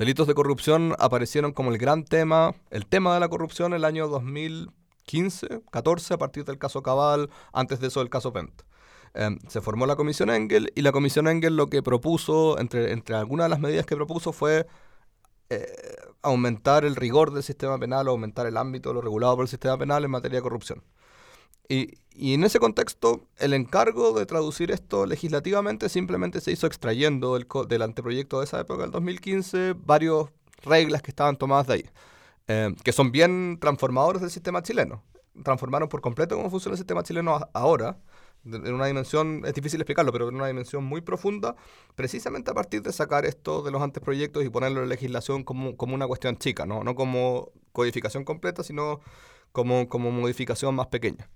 Delitos 0.00 0.26
de 0.26 0.32
corrupción 0.32 0.94
aparecieron 0.98 1.52
como 1.52 1.70
el 1.72 1.76
gran 1.76 2.06
tema, 2.06 2.54
el 2.70 2.86
tema 2.86 3.12
de 3.12 3.20
la 3.20 3.28
corrupción 3.28 3.72
en 3.72 3.76
el 3.76 3.84
año 3.84 4.08
2015, 4.08 5.60
14, 5.70 6.14
a 6.14 6.16
partir 6.16 6.46
del 6.46 6.56
caso 6.56 6.82
Cabal, 6.82 7.28
antes 7.52 7.80
de 7.80 7.88
eso 7.88 8.00
el 8.00 8.08
caso 8.08 8.32
Pent. 8.32 8.62
Em, 9.12 9.38
se 9.46 9.60
formó 9.60 9.84
la 9.84 9.96
Comisión 9.96 10.30
Engel 10.30 10.72
y 10.74 10.80
la 10.80 10.92
Comisión 10.92 11.28
Engel 11.28 11.54
lo 11.54 11.66
que 11.66 11.82
propuso, 11.82 12.58
entre, 12.58 12.92
entre 12.92 13.14
algunas 13.14 13.44
de 13.44 13.50
las 13.50 13.60
medidas 13.60 13.84
que 13.84 13.94
propuso 13.94 14.32
fue 14.32 14.66
eh, 15.50 15.66
aumentar 16.22 16.86
el 16.86 16.96
rigor 16.96 17.34
del 17.34 17.42
sistema 17.42 17.78
penal, 17.78 18.08
aumentar 18.08 18.46
el 18.46 18.56
ámbito 18.56 18.88
de 18.88 18.94
lo 18.94 19.00
regulado 19.02 19.36
por 19.36 19.44
el 19.44 19.50
sistema 19.50 19.76
penal 19.76 20.02
en 20.02 20.12
materia 20.12 20.38
de 20.38 20.42
corrupción. 20.42 20.82
Y, 21.68 21.98
y, 22.20 22.34
en 22.34 22.44
ese 22.44 22.58
contexto, 22.58 23.26
el 23.38 23.54
encargo 23.54 24.12
de 24.12 24.26
traducir 24.26 24.70
esto 24.70 25.06
legislativamente 25.06 25.88
simplemente 25.88 26.42
se 26.42 26.52
hizo 26.52 26.66
extrayendo 26.66 27.34
del, 27.34 27.46
del 27.68 27.82
anteproyecto 27.82 28.40
de 28.40 28.44
esa 28.44 28.60
época, 28.60 28.82
del 28.82 28.90
2015, 28.90 29.74
varias 29.74 30.26
reglas 30.62 31.00
que 31.00 31.10
estaban 31.10 31.36
tomadas 31.36 31.66
de 31.66 31.72
ahí, 31.72 31.84
eh, 32.48 32.74
que 32.84 32.92
son 32.92 33.10
bien 33.10 33.58
transformadores 33.58 34.20
del 34.20 34.30
sistema 34.30 34.62
chileno. 34.62 35.02
Transformaron 35.42 35.88
por 35.88 36.02
completo 36.02 36.36
cómo 36.36 36.50
funciona 36.50 36.74
el 36.74 36.78
sistema 36.78 37.02
chileno 37.02 37.40
ahora, 37.54 37.96
en 38.44 38.74
una 38.74 38.86
dimensión, 38.86 39.42
es 39.44 39.54
difícil 39.54 39.80
explicarlo, 39.80 40.12
pero 40.12 40.28
en 40.28 40.34
una 40.34 40.46
dimensión 40.46 40.84
muy 40.84 41.00
profunda, 41.00 41.56
precisamente 41.94 42.50
a 42.50 42.54
partir 42.54 42.82
de 42.82 42.92
sacar 42.92 43.26
esto 43.26 43.62
de 43.62 43.70
los 43.70 43.82
anteproyectos 43.82 44.44
y 44.44 44.50
ponerlo 44.50 44.82
en 44.82 44.88
legislación 44.88 45.44
como, 45.44 45.76
como 45.76 45.94
una 45.94 46.06
cuestión 46.06 46.36
chica, 46.36 46.66
¿no? 46.66 46.84
no 46.84 46.94
como 46.94 47.50
codificación 47.72 48.24
completa, 48.24 48.62
sino 48.62 49.00
como, 49.52 49.88
como 49.88 50.10
modificación 50.10 50.74
más 50.74 50.86
pequeña. 50.86 51.28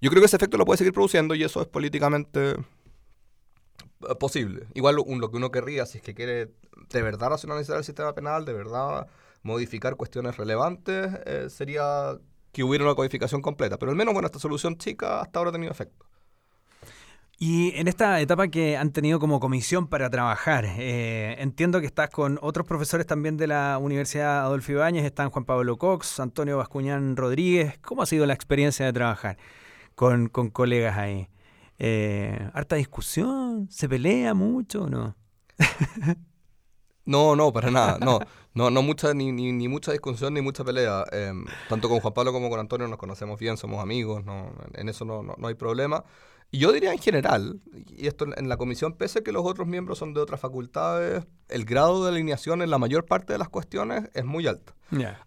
Yo 0.00 0.10
creo 0.10 0.20
que 0.20 0.26
ese 0.26 0.36
efecto 0.36 0.56
lo 0.56 0.64
puede 0.64 0.78
seguir 0.78 0.92
produciendo 0.92 1.34
y 1.34 1.42
eso 1.42 1.60
es 1.60 1.68
políticamente 1.68 2.50
eh, 2.50 4.14
posible. 4.18 4.66
Igual 4.74 4.96
lo, 4.96 5.30
que 5.30 5.36
uno 5.36 5.50
querría, 5.50 5.86
si 5.86 5.98
es 5.98 6.04
que 6.04 6.14
quiere 6.14 6.52
de 6.90 7.02
verdad 7.02 7.30
racionalizar 7.30 7.76
el 7.76 7.84
sistema 7.84 8.14
penal, 8.14 8.44
de 8.44 8.52
verdad 8.52 9.08
modificar 9.42 9.96
cuestiones 9.96 10.36
relevantes, 10.36 11.10
eh, 11.26 11.46
sería 11.50 12.18
que 12.52 12.64
hubiera 12.64 12.84
una 12.84 12.94
codificación 12.94 13.42
completa. 13.42 13.78
Pero 13.78 13.90
al 13.90 13.96
menos, 13.96 14.14
bueno, 14.14 14.26
esta 14.26 14.38
solución 14.38 14.78
chica 14.78 15.20
hasta 15.20 15.38
ahora 15.38 15.50
ha 15.50 15.52
tenido 15.52 15.72
efecto. 15.72 16.06
Y 17.40 17.72
en 17.76 17.86
esta 17.86 18.20
etapa 18.20 18.48
que 18.48 18.76
han 18.76 18.90
tenido 18.90 19.20
como 19.20 19.38
comisión 19.38 19.86
para 19.86 20.10
trabajar, 20.10 20.64
eh, 20.66 21.36
entiendo 21.38 21.80
que 21.80 21.86
estás 21.86 22.10
con 22.10 22.36
otros 22.42 22.66
profesores 22.66 23.06
también 23.06 23.36
de 23.36 23.46
la 23.46 23.78
Universidad 23.78 24.40
Adolfo 24.40 24.72
Ibáñez, 24.72 25.04
están 25.04 25.30
Juan 25.30 25.44
Pablo 25.44 25.76
Cox, 25.76 26.18
Antonio 26.18 26.56
Bascuñán 26.56 27.16
Rodríguez. 27.16 27.78
¿Cómo 27.78 28.02
ha 28.02 28.06
sido 28.06 28.26
la 28.26 28.34
experiencia 28.34 28.86
de 28.86 28.92
trabajar? 28.92 29.38
Con, 29.98 30.28
con 30.28 30.50
colegas 30.50 30.96
ahí. 30.96 31.28
Eh, 31.80 32.50
¿Harta 32.54 32.76
discusión? 32.76 33.66
¿Se 33.68 33.88
pelea 33.88 34.32
mucho 34.32 34.84
o 34.84 34.88
no? 34.88 35.16
no, 37.04 37.34
no, 37.34 37.52
para 37.52 37.72
nada. 37.72 37.98
No, 37.98 38.20
no, 38.54 38.70
no 38.70 38.82
mucha, 38.82 39.12
ni, 39.12 39.32
ni, 39.32 39.50
ni 39.50 39.66
mucha 39.66 39.90
discusión 39.90 40.34
ni 40.34 40.40
mucha 40.40 40.62
pelea. 40.62 41.04
Em, 41.10 41.44
tanto 41.68 41.88
con 41.88 41.98
Juan 41.98 42.14
Pablo 42.14 42.32
como 42.32 42.48
con 42.48 42.60
Antonio 42.60 42.86
nos 42.86 42.96
conocemos 42.96 43.40
bien, 43.40 43.56
somos 43.56 43.82
amigos, 43.82 44.24
no, 44.24 44.52
en 44.74 44.88
eso 44.88 45.04
no, 45.04 45.24
no 45.24 45.48
hay 45.48 45.54
problema. 45.54 46.04
Y 46.50 46.58
yo 46.58 46.72
diría 46.72 46.92
en 46.92 46.98
general, 46.98 47.60
y 47.88 48.06
esto 48.06 48.24
en 48.34 48.48
la 48.48 48.56
comisión, 48.56 48.94
pese 48.94 49.18
a 49.18 49.22
que 49.22 49.32
los 49.32 49.44
otros 49.44 49.68
miembros 49.68 49.98
son 49.98 50.14
de 50.14 50.20
otras 50.20 50.40
facultades, 50.40 51.26
el 51.48 51.66
grado 51.66 52.02
de 52.02 52.10
alineación 52.10 52.62
en 52.62 52.70
la 52.70 52.78
mayor 52.78 53.04
parte 53.04 53.34
de 53.34 53.38
las 53.38 53.50
cuestiones 53.50 54.08
es 54.14 54.24
muy 54.24 54.46
alto. 54.46 54.72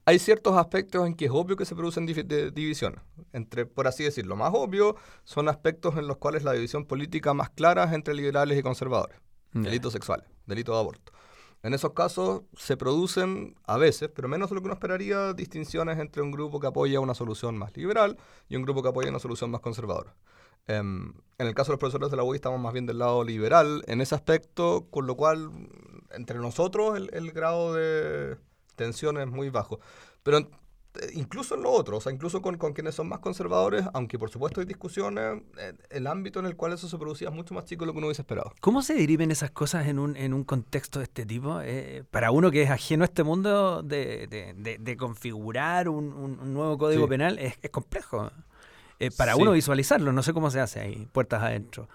Hay 0.06 0.17
ciertos 0.17 0.58
aspectos 0.58 1.06
en 1.06 1.13
que 1.13 1.26
es 1.26 1.32
obvio 1.32 1.56
que 1.56 1.65
se 1.65 1.76
producen 1.76 2.08
divisiones. 2.08 3.02
Entre, 3.34 3.67
por 3.67 3.88
así 3.88 4.04
decirlo, 4.04 4.36
más 4.36 4.52
obvio 4.56 4.96
son 5.24 5.48
aspectos 5.48 5.96
en 5.98 6.08
los 6.08 6.17
cuales 6.17 6.43
la 6.43 6.54
división 6.54 6.86
política 6.86 7.36
más 7.36 7.52
clara 7.52 7.84
es 7.84 7.93
entre 7.93 8.15
liberales 8.15 8.58
y 8.58 8.63
conservadores. 8.63 9.19
Delitos 9.54 9.93
sexuales, 9.93 10.28
delitos 10.48 10.74
de 10.74 10.80
aborto. 10.80 11.12
En 11.62 11.76
esos 11.76 11.93
casos 11.93 12.41
se 12.58 12.78
producen, 12.78 13.54
a 13.65 13.78
veces, 13.78 14.10
pero 14.10 14.28
menos 14.28 14.50
de 14.50 14.56
lo 14.56 14.62
que 14.62 14.65
uno 14.65 14.74
esperaría, 14.74 15.34
distinciones 15.34 16.00
entre 16.00 16.24
un 16.24 16.32
grupo 16.32 16.60
que 16.60 16.65
apoya 16.65 17.00
una 17.00 17.13
solución 17.13 17.56
más 17.56 17.78
liberal 17.78 18.17
y 18.50 18.56
un 18.56 18.63
grupo 18.63 18.82
que 18.82 18.89
apoya 18.89 19.10
una 19.12 19.19
solución 19.19 19.52
más 19.52 19.62
conservadora. 19.62 20.15
Em, 20.67 21.13
en 21.41 21.47
el 21.47 21.56
caso 21.56 21.71
de 21.71 21.74
los 21.74 21.80
profesores 21.80 22.12
de 22.12 22.17
la 22.17 22.24
UI 22.24 22.36
estamos 22.36 22.60
más 22.60 22.71
bien 22.71 22.86
del 22.86 23.00
lado 23.00 23.24
liberal 23.24 23.84
en 23.88 24.00
ese 24.00 24.13
aspecto, 24.13 24.88
con 24.91 25.08
lo 25.08 25.15
cual 25.15 25.50
entre 26.12 26.38
nosotros 26.38 27.00
el, 27.12 27.32
grado 27.32 27.74
de 27.74 28.38
tensión 28.76 29.17
es 29.17 29.28
muy 29.28 29.50
bajo. 29.50 29.80
Pero 30.21 30.38
eh, 30.38 30.45
incluso 31.13 31.56
en 31.56 31.63
lo 31.63 31.71
otro, 31.71 31.97
o 31.97 32.02
sea, 32.02 32.12
incluso 32.12 32.43
con, 32.43 32.58
quienes 32.74 32.93
son 32.93 33.08
más 33.08 33.19
conservadores, 33.19 33.86
aunque 33.93 34.19
por 34.19 34.30
supuesto 34.30 34.60
hay 34.60 34.67
discusiones, 34.67 35.41
eh, 35.58 35.74
el 35.89 36.06
ámbito 36.06 36.39
en 36.39 36.45
el 36.45 36.56
cual 36.56 36.74
eso 36.74 36.88
se 36.88 36.97
producía 37.00 37.30
es 37.30 37.34
mucho 37.34 37.56
más 37.56 37.65
chico 37.65 37.86
de 37.86 37.88
lo 37.88 37.93
que 37.93 37.97
uno 37.97 38.08
hubiese 38.08 38.21
esperado. 38.21 38.54
¿Cómo 38.60 38.84
se 38.84 38.93
deriven 38.93 39.32
esas 39.32 39.50
cosas 39.50 39.88
en 39.88 39.97
un, 39.97 40.15
en 40.17 40.36
un 40.36 40.43
contexto 40.43 41.00
de 41.00 41.06
este 41.06 41.26
tipo? 41.26 41.60
Eh, 41.63 42.04
para 42.12 42.30
uno 42.30 42.52
que 42.52 42.62
es 42.62 42.69
ajeno 42.69 43.04
a 43.04 43.06
este 43.06 43.24
mundo 43.24 43.82
de, 43.82 44.95
configurar 45.00 45.89
un, 45.89 46.54
nuevo 46.54 46.78
código 46.78 47.08
penal 47.08 47.39
es, 47.39 47.56
es 47.63 47.71
complejo. 47.71 48.30
Eh, 49.02 49.10
para 49.10 49.36
uno 49.36 49.52
visualizarlo. 49.52 50.14
No 50.14 50.22
sé 50.22 50.32
cómo 50.32 50.52
se 50.52 50.60
hace 50.60 50.80
ahí, 50.80 51.08
puertas 51.12 51.42
adentro. 51.42 51.90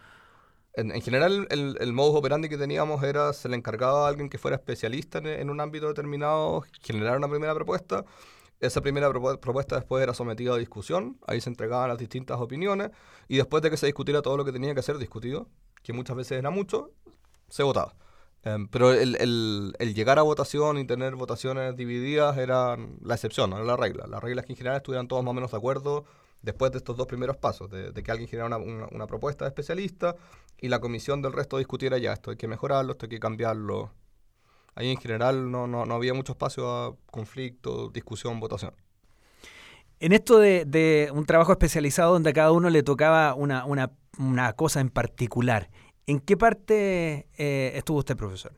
En, 0.75 0.91
general, 1.01 1.47
el, 1.51 1.79
el, 1.81 1.93
modus 1.93 2.17
operandi 2.17 2.49
que 2.49 2.59
teníamos 2.59 3.03
era, 3.05 3.33
se 3.33 3.49
le 3.49 3.57
encargaba 3.57 4.05
a 4.05 4.09
alguien 4.09 4.29
que 4.29 4.39
fuera 4.39 4.57
especialista 4.57 5.19
en, 5.19 5.49
un 5.49 5.61
ámbito 5.61 5.87
determinado 5.87 6.65
generar 6.83 7.17
una 7.17 7.29
primera 7.29 7.55
propuesta. 7.55 8.05
Esa 8.59 8.81
primera 8.81 9.11
propuesta 9.11 9.77
después 9.77 10.03
era 10.03 10.15
sometida 10.15 10.55
a 10.55 10.59
discusión, 10.59 11.19
ahí 11.27 11.41
se 11.41 11.49
entregaban 11.49 11.89
las 11.89 11.99
distintas 11.99 12.41
opiniones 12.41 12.91
y 13.29 13.37
después 13.37 13.63
de 13.63 13.71
que 13.71 13.77
se 13.77 13.87
discutiera 13.87 14.21
todo 14.21 14.37
lo 14.37 14.45
que 14.45 14.53
tenía 14.53 14.75
que 14.75 14.83
ser 14.83 14.99
discutido, 14.99 15.49
que 15.83 15.93
muchas 15.93 16.17
veces 16.17 16.39
era 16.39 16.51
mucho, 16.51 16.91
se 17.49 17.63
votaba. 17.63 17.95
Em, 18.43 18.67
pero 18.69 18.93
el, 18.93 19.17
el, 19.17 19.75
el, 19.79 19.95
llegar 19.95 20.19
a 20.19 20.23
votación 20.23 20.79
y 20.79 20.87
tener 20.87 21.15
votaciones 21.15 21.77
divididas 21.77 22.37
era 22.37 22.77
la 23.01 23.15
excepción, 23.15 23.51
no 23.51 23.57
era 23.57 23.65
la 23.65 23.77
regla. 23.77 24.07
La 24.07 24.21
regla 24.21 24.41
es 24.41 24.47
que 24.47 24.55
en 24.55 24.59
general 24.59 24.79
estuvieran 24.79 25.07
todos 25.09 25.23
más 25.23 25.31
o 25.31 25.35
menos 25.35 25.51
de 25.53 25.57
acuerdo 25.57 26.05
después 26.43 26.73
de 26.73 26.79
estos 26.79 26.97
dos 26.97 27.07
primeros 27.07 27.37
pasos, 27.37 27.71
de, 27.71 27.93
que 27.93 28.11
alguien 28.11 28.29
generara 28.29 28.57
una, 28.59 29.07
propuesta 29.07 29.45
de 29.45 29.49
especialista 29.49 30.17
y 30.59 30.69
la 30.69 30.81
comisión 30.81 31.23
del 31.23 31.33
resto 31.33 31.59
discutiera 31.59 31.99
ya, 31.99 32.13
esto 32.13 32.31
hay 32.31 32.37
que 32.37 32.49
mejorarlo, 32.49 32.93
esto 32.93 33.07
hay 33.07 33.11
que 33.11 33.21
cambiarlo. 33.21 33.91
Ahí 34.75 34.91
en 34.91 34.99
general 34.99 35.51
no, 35.51 35.67
no, 35.67 35.83
había 35.95 36.15
mucho 36.15 36.33
espacio 36.33 36.71
a 36.71 36.97
conflicto, 37.11 37.89
discusión, 37.89 38.39
votación. 38.41 38.75
En 39.99 40.13
esto 40.13 40.39
de, 40.39 41.11
un 41.15 41.25
trabajo 41.25 41.53
especializado 41.53 42.13
donde 42.13 42.31
a 42.31 42.33
cada 42.35 42.53
uno 42.53 42.69
le 42.69 42.83
tocaba 42.83 43.35
una, 43.35 43.65
una, 43.65 44.53
cosa 44.53 44.81
en 44.81 44.91
particular, 44.91 45.71
¿en 46.07 46.21
qué 46.21 46.37
parte 46.37 47.29
eh, 47.39 47.73
estuvo 47.75 47.99
usted, 47.99 48.17
profesor? 48.17 48.53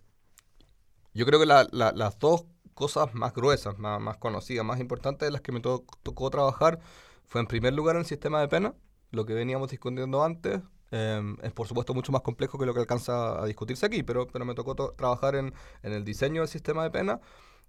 Yo 1.15 1.25
creo 1.25 1.39
que 1.39 1.47
las 1.47 2.19
dos 2.19 2.45
cosas 2.75 3.13
más 3.15 3.33
gruesas, 3.35 3.79
más, 3.79 4.01
más 4.01 4.19
conocidas, 4.19 4.65
más 4.65 4.79
importantes 4.79 5.27
de 5.27 5.33
las 5.33 5.41
que 5.41 5.53
me 5.53 5.61
tocó 5.61 6.31
trabajar 6.31 6.81
fue 7.29 7.41
en 7.41 7.47
primer 7.47 7.75
lugar 7.75 7.97
el 7.97 8.05
sistema 8.07 8.41
de 8.41 8.49
pena, 8.49 8.75
lo 9.11 9.27
que 9.27 9.35
veníamos 9.35 9.71
discutiendo 9.71 10.25
antes. 10.25 10.61
Em, 10.91 11.37
es 11.43 11.53
por 11.53 11.69
supuesto 11.69 11.93
mucho 11.93 12.13
más 12.13 12.23
complejo 12.23 12.59
que 12.59 12.65
lo 12.65 12.73
que 12.73 12.81
alcanza 12.81 13.43
a 13.43 13.47
discutirse 13.47 13.85
aquí, 13.85 14.03
pero, 14.03 14.27
pero 14.27 14.47
me 14.47 14.55
tocó 14.55 14.75
trabajar 14.75 15.35
en, 15.37 15.53
en, 15.83 15.93
el 15.93 16.05
diseño 16.05 16.41
del 16.41 16.49
sistema 16.49 16.83
de 16.83 16.91
pena. 16.91 17.21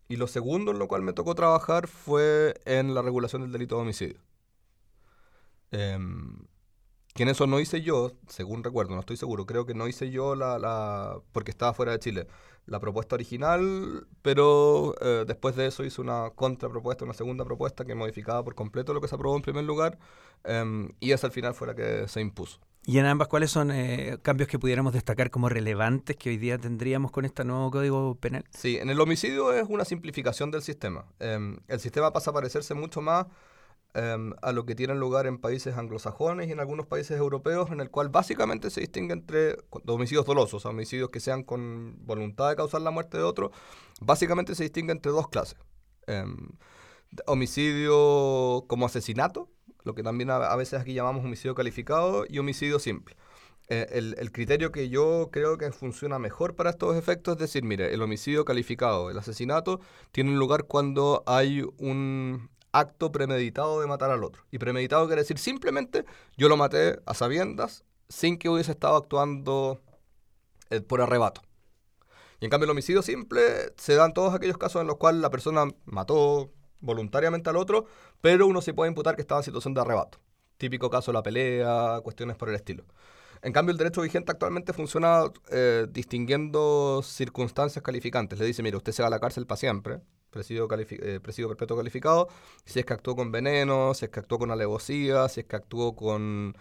Y 0.08 0.16
lo 0.16 0.28
segundo 0.28 0.72
en 0.72 0.80
lo 0.80 0.88
cual 0.88 1.04
me 1.04 1.14
tocó 1.14 1.36
trabajar 1.36 1.88
fue 1.88 2.56
en 2.66 2.96
la 2.96 3.02
regulación 3.02 3.42
del 3.44 3.52
delito 3.52 3.76
de 3.76 3.82
homicidio. 3.82 4.20
Em, 5.72 6.46
que 7.14 7.24
en 7.24 7.30
eso 7.30 7.48
no 7.48 7.60
hice 7.60 7.82
yo, 7.82 8.14
según 8.28 8.64
recuerdo, 8.64 8.94
no 8.94 9.02
estoy 9.02 9.18
seguro, 9.18 9.46
creo 9.46 9.66
que 9.66 9.74
no 9.74 9.88
hice 9.88 10.10
yo 10.10 10.36
la, 10.36 10.58
la 10.58 11.20
porque 11.32 11.52
estaba 11.52 11.74
fuera 11.74 11.92
de 11.92 12.00
Chile, 12.00 12.28
la 12.70 12.80
propuesta 12.80 13.16
original, 13.16 14.08
pero 14.22 14.96
eh, 15.02 15.26
después 15.28 15.56
de 15.56 15.68
eso 15.68 15.84
hice 15.84 16.02
una 16.02 16.32
contrapropuesta, 16.36 17.06
una 17.06 17.14
segunda 17.14 17.46
propuesta 17.46 17.86
que 17.86 17.96
modificaba 17.96 18.44
por 18.44 18.56
completo 18.56 18.94
lo 18.94 19.02
que 19.02 19.08
se 19.08 19.16
aprobó 19.16 19.36
en 19.36 19.42
primer 19.42 19.64
lugar, 19.64 19.98
em, 20.44 20.90
y 21.00 21.12
esa 21.12 21.28
al 21.28 21.34
final 21.34 21.54
fue 21.54 21.68
la 21.68 21.76
que 21.76 22.08
se 22.08 22.22
impuso. 22.22 22.60
¿Y 22.86 22.98
en 22.98 23.06
ambas 23.06 23.28
cuáles 23.28 23.52
son 23.52 23.72
eh, 23.72 24.18
cambios 24.22 24.48
que 24.48 24.58
pudiéramos 24.58 24.94
destacar 24.94 25.30
como 25.30 25.50
relevantes 25.50 26.16
que 26.16 26.30
hoy 26.30 26.38
día 26.38 26.58
tendríamos 26.58 27.12
con 27.12 27.26
este 27.26 27.44
nuevo 27.44 27.70
código 27.70 28.16
penal? 28.16 28.46
Sí, 28.52 28.78
en 28.78 28.90
el 28.90 29.00
homicidio 29.00 29.54
es 29.54 29.66
una 29.68 29.86
simplificación 29.86 30.50
del 30.50 30.62
sistema. 30.62 31.06
Em, 31.20 31.60
el 31.68 31.80
sistema 31.80 32.12
pasa 32.14 32.32
a 32.32 32.34
parecerse 32.34 32.74
mucho 32.74 33.02
más 33.02 33.28
em, 33.94 34.34
a 34.42 34.52
lo 34.52 34.66
que 34.66 34.76
tienen 34.76 35.00
lugar 35.00 35.28
en 35.28 35.40
países 35.40 35.78
anglosajones 35.78 36.48
y 36.48 36.52
en 36.52 36.60
algunos 36.60 36.86
países 36.86 37.18
europeos, 37.18 37.72
en 37.72 37.80
el 37.80 37.90
cual 37.90 38.10
básicamente 38.10 38.70
se 38.70 38.82
distingue 38.82 39.14
entre 39.14 39.58
homicidios 39.88 40.26
dolosos, 40.26 40.66
homicidios 40.66 41.10
que 41.10 41.20
sean 41.20 41.44
con 41.44 41.96
voluntad 42.06 42.50
de 42.50 42.56
causar 42.56 42.82
la 42.82 42.92
muerte 42.92 43.18
de 43.18 43.24
otro, 43.24 43.52
básicamente 44.02 44.56
se 44.56 44.64
distingue 44.64 44.92
entre 44.92 45.12
dos 45.12 45.28
clases. 45.30 45.58
Em, 46.08 46.50
homicidio 47.28 48.66
como 48.68 48.86
asesinato, 48.86 49.50
lo 49.84 49.96
que 49.96 50.04
también 50.04 50.30
a, 50.30 50.56
veces 50.56 50.80
aquí 50.80 50.94
llamamos 50.94 51.26
homicidio 51.26 51.56
calificado, 51.56 52.26
y 52.28 52.40
homicidio 52.40 52.80
simple. 52.80 53.16
Eh, 53.70 53.88
el, 53.92 54.32
criterio 54.32 54.72
que 54.72 54.90
yo 54.90 55.30
creo 55.32 55.58
que 55.60 55.72
funciona 55.72 56.18
mejor 56.18 56.56
para 56.56 56.72
estos 56.72 56.96
efectos 56.96 57.36
es 57.36 57.40
decir, 57.40 57.64
mire, 57.64 57.94
el 57.94 58.02
homicidio 58.02 58.44
calificado, 58.44 59.12
el 59.12 59.18
asesinato, 59.18 59.80
tiene 60.12 60.32
lugar 60.32 60.66
cuando 60.66 61.24
hay 61.28 61.64
un 61.78 62.50
acto 62.72 63.12
premeditado 63.12 63.82
de 63.82 63.88
matar 63.88 64.12
al 64.12 64.24
otro. 64.24 64.44
Y 64.52 64.58
premeditado 64.58 65.08
quiere 65.08 65.22
decir 65.22 65.38
simplemente 65.38 66.06
yo 66.38 66.50
lo 66.50 66.58
maté 66.58 67.00
a 67.06 67.14
sabiendas 67.14 67.84
sin 68.08 68.38
que 68.38 68.50
hubiese 68.50 68.72
estado 68.72 68.96
actuando 68.96 69.82
eh, 70.70 70.82
por 70.82 71.02
arrebato. 71.02 71.42
Y 72.40 72.46
en 72.46 72.52
cambio 72.52 72.66
el 72.66 72.72
homicidio 72.72 73.02
simple 73.02 73.74
se 73.78 73.96
dan 73.96 74.14
todos 74.14 74.34
aquellos 74.34 74.58
casos 74.58 74.82
en 74.82 74.88
los 74.88 74.98
cuales 74.98 75.22
la 75.22 75.30
persona 75.30 75.66
mató 75.86 76.52
voluntariamente 76.80 77.50
al 77.50 77.58
otro, 77.58 77.86
pero 78.22 78.48
uno 78.48 78.62
se 78.62 78.74
puede 78.74 78.90
imputar 78.90 79.16
que 79.16 79.22
estaba 79.22 79.42
en 79.42 79.46
situación 79.46 79.74
de 79.74 79.82
arrebato. 79.82 80.20
Típico 80.58 80.90
caso 80.90 81.12
la 81.12 81.24
pelea, 81.24 82.00
cuestiones 82.04 82.38
por 82.38 82.50
el 82.50 82.56
estilo. 82.56 82.86
En 83.42 83.54
cambio, 83.54 83.72
el 83.72 83.78
derecho 83.78 84.02
vigente 84.02 84.32
actualmente 84.32 84.74
funciona 84.74 85.24
eh, 85.50 85.88
distinguiendo 85.90 87.02
circunstancias 87.04 87.82
calificantes. 87.82 88.38
Le 88.38 88.46
dice, 88.46 88.62
mire, 88.62 88.76
usted 88.76 88.92
se 88.92 89.02
va 89.02 89.08
a 89.08 89.12
la 89.12 89.20
cárcel 89.20 89.46
para 89.46 89.58
siempre, 89.58 90.02
presidio, 90.30 90.68
eh, 90.72 91.20
presidio 91.22 91.48
perpetuo 91.48 91.78
calificado, 91.78 92.30
si 92.66 92.80
es 92.80 92.86
que 92.86 92.94
actuó 92.94 93.16
con 93.16 93.32
veneno, 93.32 93.94
si 93.94 94.06
es 94.06 94.12
que 94.12 94.20
actuó 94.20 94.40
con 94.40 94.52
alevosía, 94.52 95.28
si 95.30 95.42
es 95.42 95.46
que 95.46 95.56
actuó 95.56 95.96
con 95.96 96.56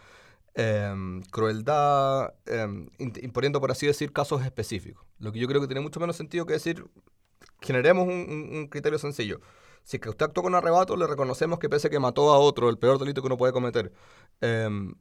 em, 0.54 1.22
crueldad, 1.30 2.34
em, 2.46 2.88
imponiendo, 2.98 3.60
por 3.60 3.70
así 3.70 3.86
decir, 3.86 4.12
casos 4.12 4.44
específicos. 4.44 5.06
Lo 5.18 5.32
que 5.32 5.38
yo 5.38 5.46
creo 5.48 5.60
que 5.60 5.68
tiene 5.68 5.80
mucho 5.80 6.00
menos 6.00 6.16
sentido 6.16 6.46
que 6.46 6.54
decir, 6.54 6.84
generemos 7.60 8.08
un 8.08 8.68
criterio 8.70 8.98
sencillo 8.98 9.40
si 9.88 9.96
es 9.96 10.02
que 10.02 10.10
usted 10.10 10.26
actuó 10.26 10.42
con 10.42 10.54
arrebato, 10.54 10.96
le 10.98 11.06
reconocemos 11.06 11.58
que 11.58 11.70
pese 11.70 11.88
a 11.88 11.90
que 11.90 11.98
mató 11.98 12.30
a 12.34 12.38
otro, 12.38 12.68
el 12.68 12.76
peor 12.76 12.98
delito 12.98 13.22
que 13.22 13.26
uno 13.26 13.38
puede 13.38 13.54
cometer, 13.54 13.90
em, 14.42 14.94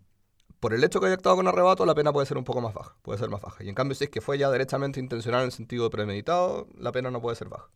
por 0.61 0.73
el 0.73 0.81
hecho 0.83 1.01
que 1.01 1.07
haya 1.07 1.15
actuado 1.15 1.35
con 1.35 1.47
arrebato, 1.47 1.85
la 1.85 1.93
pena 1.93 2.13
puede 2.13 2.25
ser 2.25 2.37
un 2.37 2.45
poco 2.45 2.61
más 2.61 2.73
baja, 2.73 2.95
puede 3.01 3.19
ser 3.19 3.29
más 3.29 3.41
baja. 3.41 3.63
Y 3.65 3.69
en 3.69 3.75
cambio, 3.75 3.95
si 3.95 4.05
es 4.05 4.09
que 4.09 4.21
fue 4.21 4.37
ya 4.37 4.49
derechamente 4.49 5.01
intencional 5.01 5.41
en 5.41 5.47
el 5.47 5.51
sentido 5.51 5.89
premeditado, 5.89 6.67
la 6.77 6.93
pena 6.93 7.11
no 7.11 7.21
puede 7.21 7.35
ser 7.35 7.49
baja. 7.49 7.69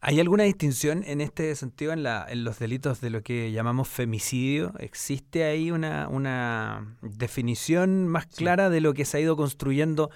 ¿Hay 0.00 0.20
alguna 0.20 0.44
distinción 0.44 1.02
en 1.04 1.20
este 1.20 1.54
sentido 1.56 1.92
en, 1.92 2.04
la, 2.04 2.24
en 2.28 2.44
los 2.44 2.60
delitos 2.60 3.00
de 3.00 3.10
lo 3.10 3.22
que 3.22 3.50
llamamos 3.50 3.88
femicidio? 3.88 4.72
¿Existe 4.78 5.42
ahí 5.42 5.72
una, 5.72 6.08
una 6.08 6.96
definición 7.02 8.06
más 8.06 8.26
clara 8.26 8.70
de 8.70 8.80
lo 8.80 8.94
que 8.94 9.04
se 9.04 9.16
ha 9.16 9.20
ido 9.20 9.36
construyendo 9.36 10.10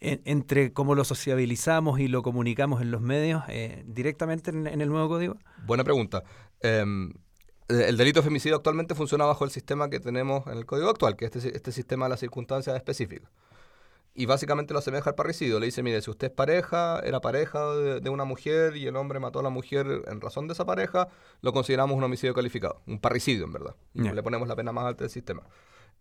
entre 0.00 0.72
cómo 0.72 0.96
lo 0.96 1.04
sociabilizamos 1.04 2.00
y 2.00 2.08
lo 2.08 2.22
comunicamos 2.22 2.82
en 2.82 2.90
los 2.90 3.00
medios 3.00 3.44
eh, 3.48 3.84
directamente 3.86 4.50
en, 4.50 4.66
el 4.66 4.88
nuevo 4.88 5.08
código? 5.08 5.36
Buena 5.64 5.84
pregunta. 5.84 6.24
Em, 6.60 7.12
el 7.68 7.96
delito 7.96 8.20
de 8.20 8.24
femicidio 8.24 8.56
actualmente 8.56 8.96
funciona 8.96 9.24
bajo 9.24 9.44
el 9.44 9.52
sistema 9.52 9.88
que 9.88 10.00
tenemos 10.00 10.44
en 10.48 10.58
el 10.58 10.66
código 10.66 10.90
actual, 10.90 11.14
que 11.14 11.26
es 11.26 11.36
este, 11.36 11.56
este 11.56 11.70
sistema 11.70 12.06
de 12.06 12.10
las 12.10 12.20
circunstancias 12.20 12.74
específicas. 12.74 13.30
Y 14.14 14.26
básicamente 14.26 14.74
lo 14.74 14.78
asemeja 14.80 15.10
al 15.10 15.16
parricidio. 15.16 15.58
Le 15.58 15.66
dice, 15.66 15.82
mire, 15.82 16.02
si 16.02 16.10
usted 16.10 16.28
es 16.28 16.32
pareja, 16.32 17.00
era 17.00 17.20
pareja 17.20 17.72
de, 17.74 18.10
una 18.10 18.24
mujer 18.24 18.76
y 18.76 18.86
el 18.86 18.96
hombre 18.96 19.20
mató 19.20 19.40
a 19.40 19.42
la 19.42 19.48
mujer 19.48 20.02
en 20.06 20.20
razón 20.20 20.46
de 20.48 20.52
esa 20.52 20.66
pareja, 20.66 21.08
lo 21.40 21.52
consideramos 21.52 21.96
un 21.96 22.04
homicidio 22.04 22.34
calificado, 22.34 22.82
un 22.86 22.98
parricidio 22.98 23.44
en 23.44 23.52
verdad. 23.52 23.74
Le 23.94 24.22
ponemos 24.22 24.46
la 24.48 24.56
pena 24.56 24.72
más 24.72 24.84
alta 24.84 25.04
del 25.04 25.10
sistema. 25.10 25.42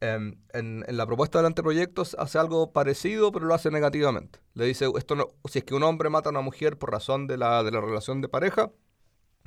Em, 0.01 0.35
en, 0.53 0.83
la 0.87 1.05
propuesta 1.05 1.37
del 1.37 1.45
anteproyecto 1.45 2.03
hace 2.17 2.39
algo 2.39 2.73
parecido, 2.73 3.31
pero 3.31 3.45
lo 3.45 3.53
hace 3.53 3.69
negativamente. 3.69 4.39
Le 4.55 4.65
dice, 4.65 4.87
esto 4.97 5.15
no, 5.15 5.27
si 5.45 5.59
es 5.59 5.65
que 5.65 5.75
un 5.75 5.83
hombre 5.83 6.09
mata 6.09 6.29
a 6.29 6.31
una 6.31 6.41
mujer 6.41 6.77
por 6.77 6.91
razón 6.91 7.27
de 7.27 7.37
la, 7.37 7.63
de 7.63 7.71
la 7.71 7.81
relación 7.81 8.19
de 8.19 8.27
pareja, 8.27 8.71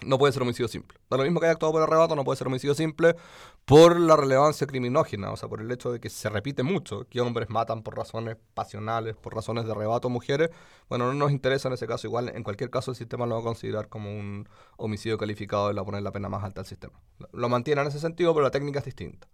no 0.02 0.18
puede 0.18 0.32
ser 0.32 0.42
homicidio 0.42 0.68
simple. 0.68 0.98
Da 1.10 1.16
lo 1.16 1.22
mismo 1.22 1.40
que 1.40 1.46
haya 1.46 1.52
actuado 1.52 1.72
por 1.72 1.82
arrebato, 1.82 2.16
no 2.16 2.24
puede 2.24 2.36
ser 2.36 2.46
homicidio 2.46 2.74
simple 2.74 3.16
por 3.64 3.98
la 3.98 4.16
relevancia 4.16 4.66
criminógena, 4.66 5.30
o 5.30 5.36
sea, 5.36 5.48
por 5.48 5.60
el 5.60 5.70
hecho 5.70 5.92
de 5.92 6.00
que 6.00 6.10
se 6.10 6.28
repite 6.28 6.62
mucho 6.62 7.06
que 7.08 7.20
hombres 7.20 7.48
matan 7.48 7.82
por 7.82 7.96
razones 7.96 8.36
pasionales, 8.54 9.16
por 9.16 9.34
razones 9.34 9.64
de 9.64 9.72
arrebato 9.72 10.08
mujeres. 10.10 10.50
Bueno, 10.88 11.06
no 11.06 11.14
nos 11.14 11.30
interesa 11.30 11.68
en 11.68 11.74
ese 11.74 11.86
caso. 11.86 12.06
Igual, 12.06 12.28
en 12.28 12.42
cualquier 12.42 12.70
caso, 12.70 12.90
el 12.90 12.96
sistema 12.96 13.26
lo 13.26 13.36
va 13.36 13.40
a 13.40 13.44
considerar 13.44 13.88
como 13.88 14.10
un 14.10 14.48
homicidio 14.76 15.16
calificado 15.18 15.70
y 15.70 15.74
le 15.74 15.80
va 15.80 15.82
a 15.82 15.86
poner 15.86 16.02
la 16.02 16.12
pena 16.12 16.28
más 16.28 16.44
alta 16.44 16.60
al 16.60 16.66
sistema. 16.66 17.00
Lo 17.32 17.48
mantiene 17.48 17.80
en 17.82 17.88
ese 17.88 18.00
sentido, 18.00 18.34
pero 18.34 18.44
la 18.44 18.50
técnica 18.50 18.80
es 18.80 18.84
distinta. 18.84 19.28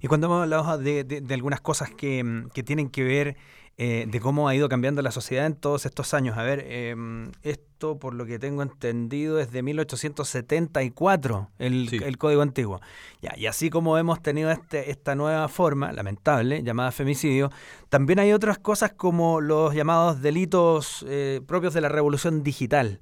Y 0.00 0.08
cuando 0.08 0.26
hemos 0.26 0.42
hablado 0.42 0.78
de, 0.78 1.24
algunas 1.30 1.60
cosas 1.60 1.90
que, 1.90 2.44
tienen 2.64 2.88
que 2.90 3.04
ver 3.04 3.36
eh, 3.76 4.06
de 4.08 4.20
cómo 4.20 4.48
ha 4.48 4.54
ido 4.54 4.68
cambiando 4.68 5.00
la 5.02 5.10
sociedad 5.10 5.46
en 5.46 5.54
todos 5.54 5.86
estos 5.86 6.12
años, 6.14 6.36
a 6.36 6.42
ver, 6.42 6.64
em, 6.68 7.32
esto 7.42 7.98
por 7.98 8.14
lo 8.14 8.26
que 8.26 8.38
tengo 8.38 8.62
entendido 8.62 9.40
es 9.40 9.50
de 9.52 9.62
1874, 9.62 11.48
el, 11.58 11.88
el 12.02 12.18
Código 12.18 12.42
Antiguo. 12.42 12.80
Ya, 13.22 13.32
y 13.36 13.46
así 13.46 13.70
como 13.70 13.96
hemos 13.96 14.22
tenido 14.22 14.50
este, 14.50 14.90
esta 14.90 15.14
nueva 15.14 15.48
forma, 15.48 15.92
lamentable, 15.92 16.62
llamada 16.62 16.92
femicidio, 16.92 17.50
también 17.88 18.18
hay 18.18 18.32
otras 18.32 18.58
cosas 18.58 18.92
como 18.92 19.40
los 19.40 19.74
llamados 19.74 20.20
delitos 20.20 21.04
eh, 21.08 21.40
propios 21.46 21.72
de 21.72 21.80
la 21.80 21.88
revolución 21.88 22.42
digital. 22.42 23.00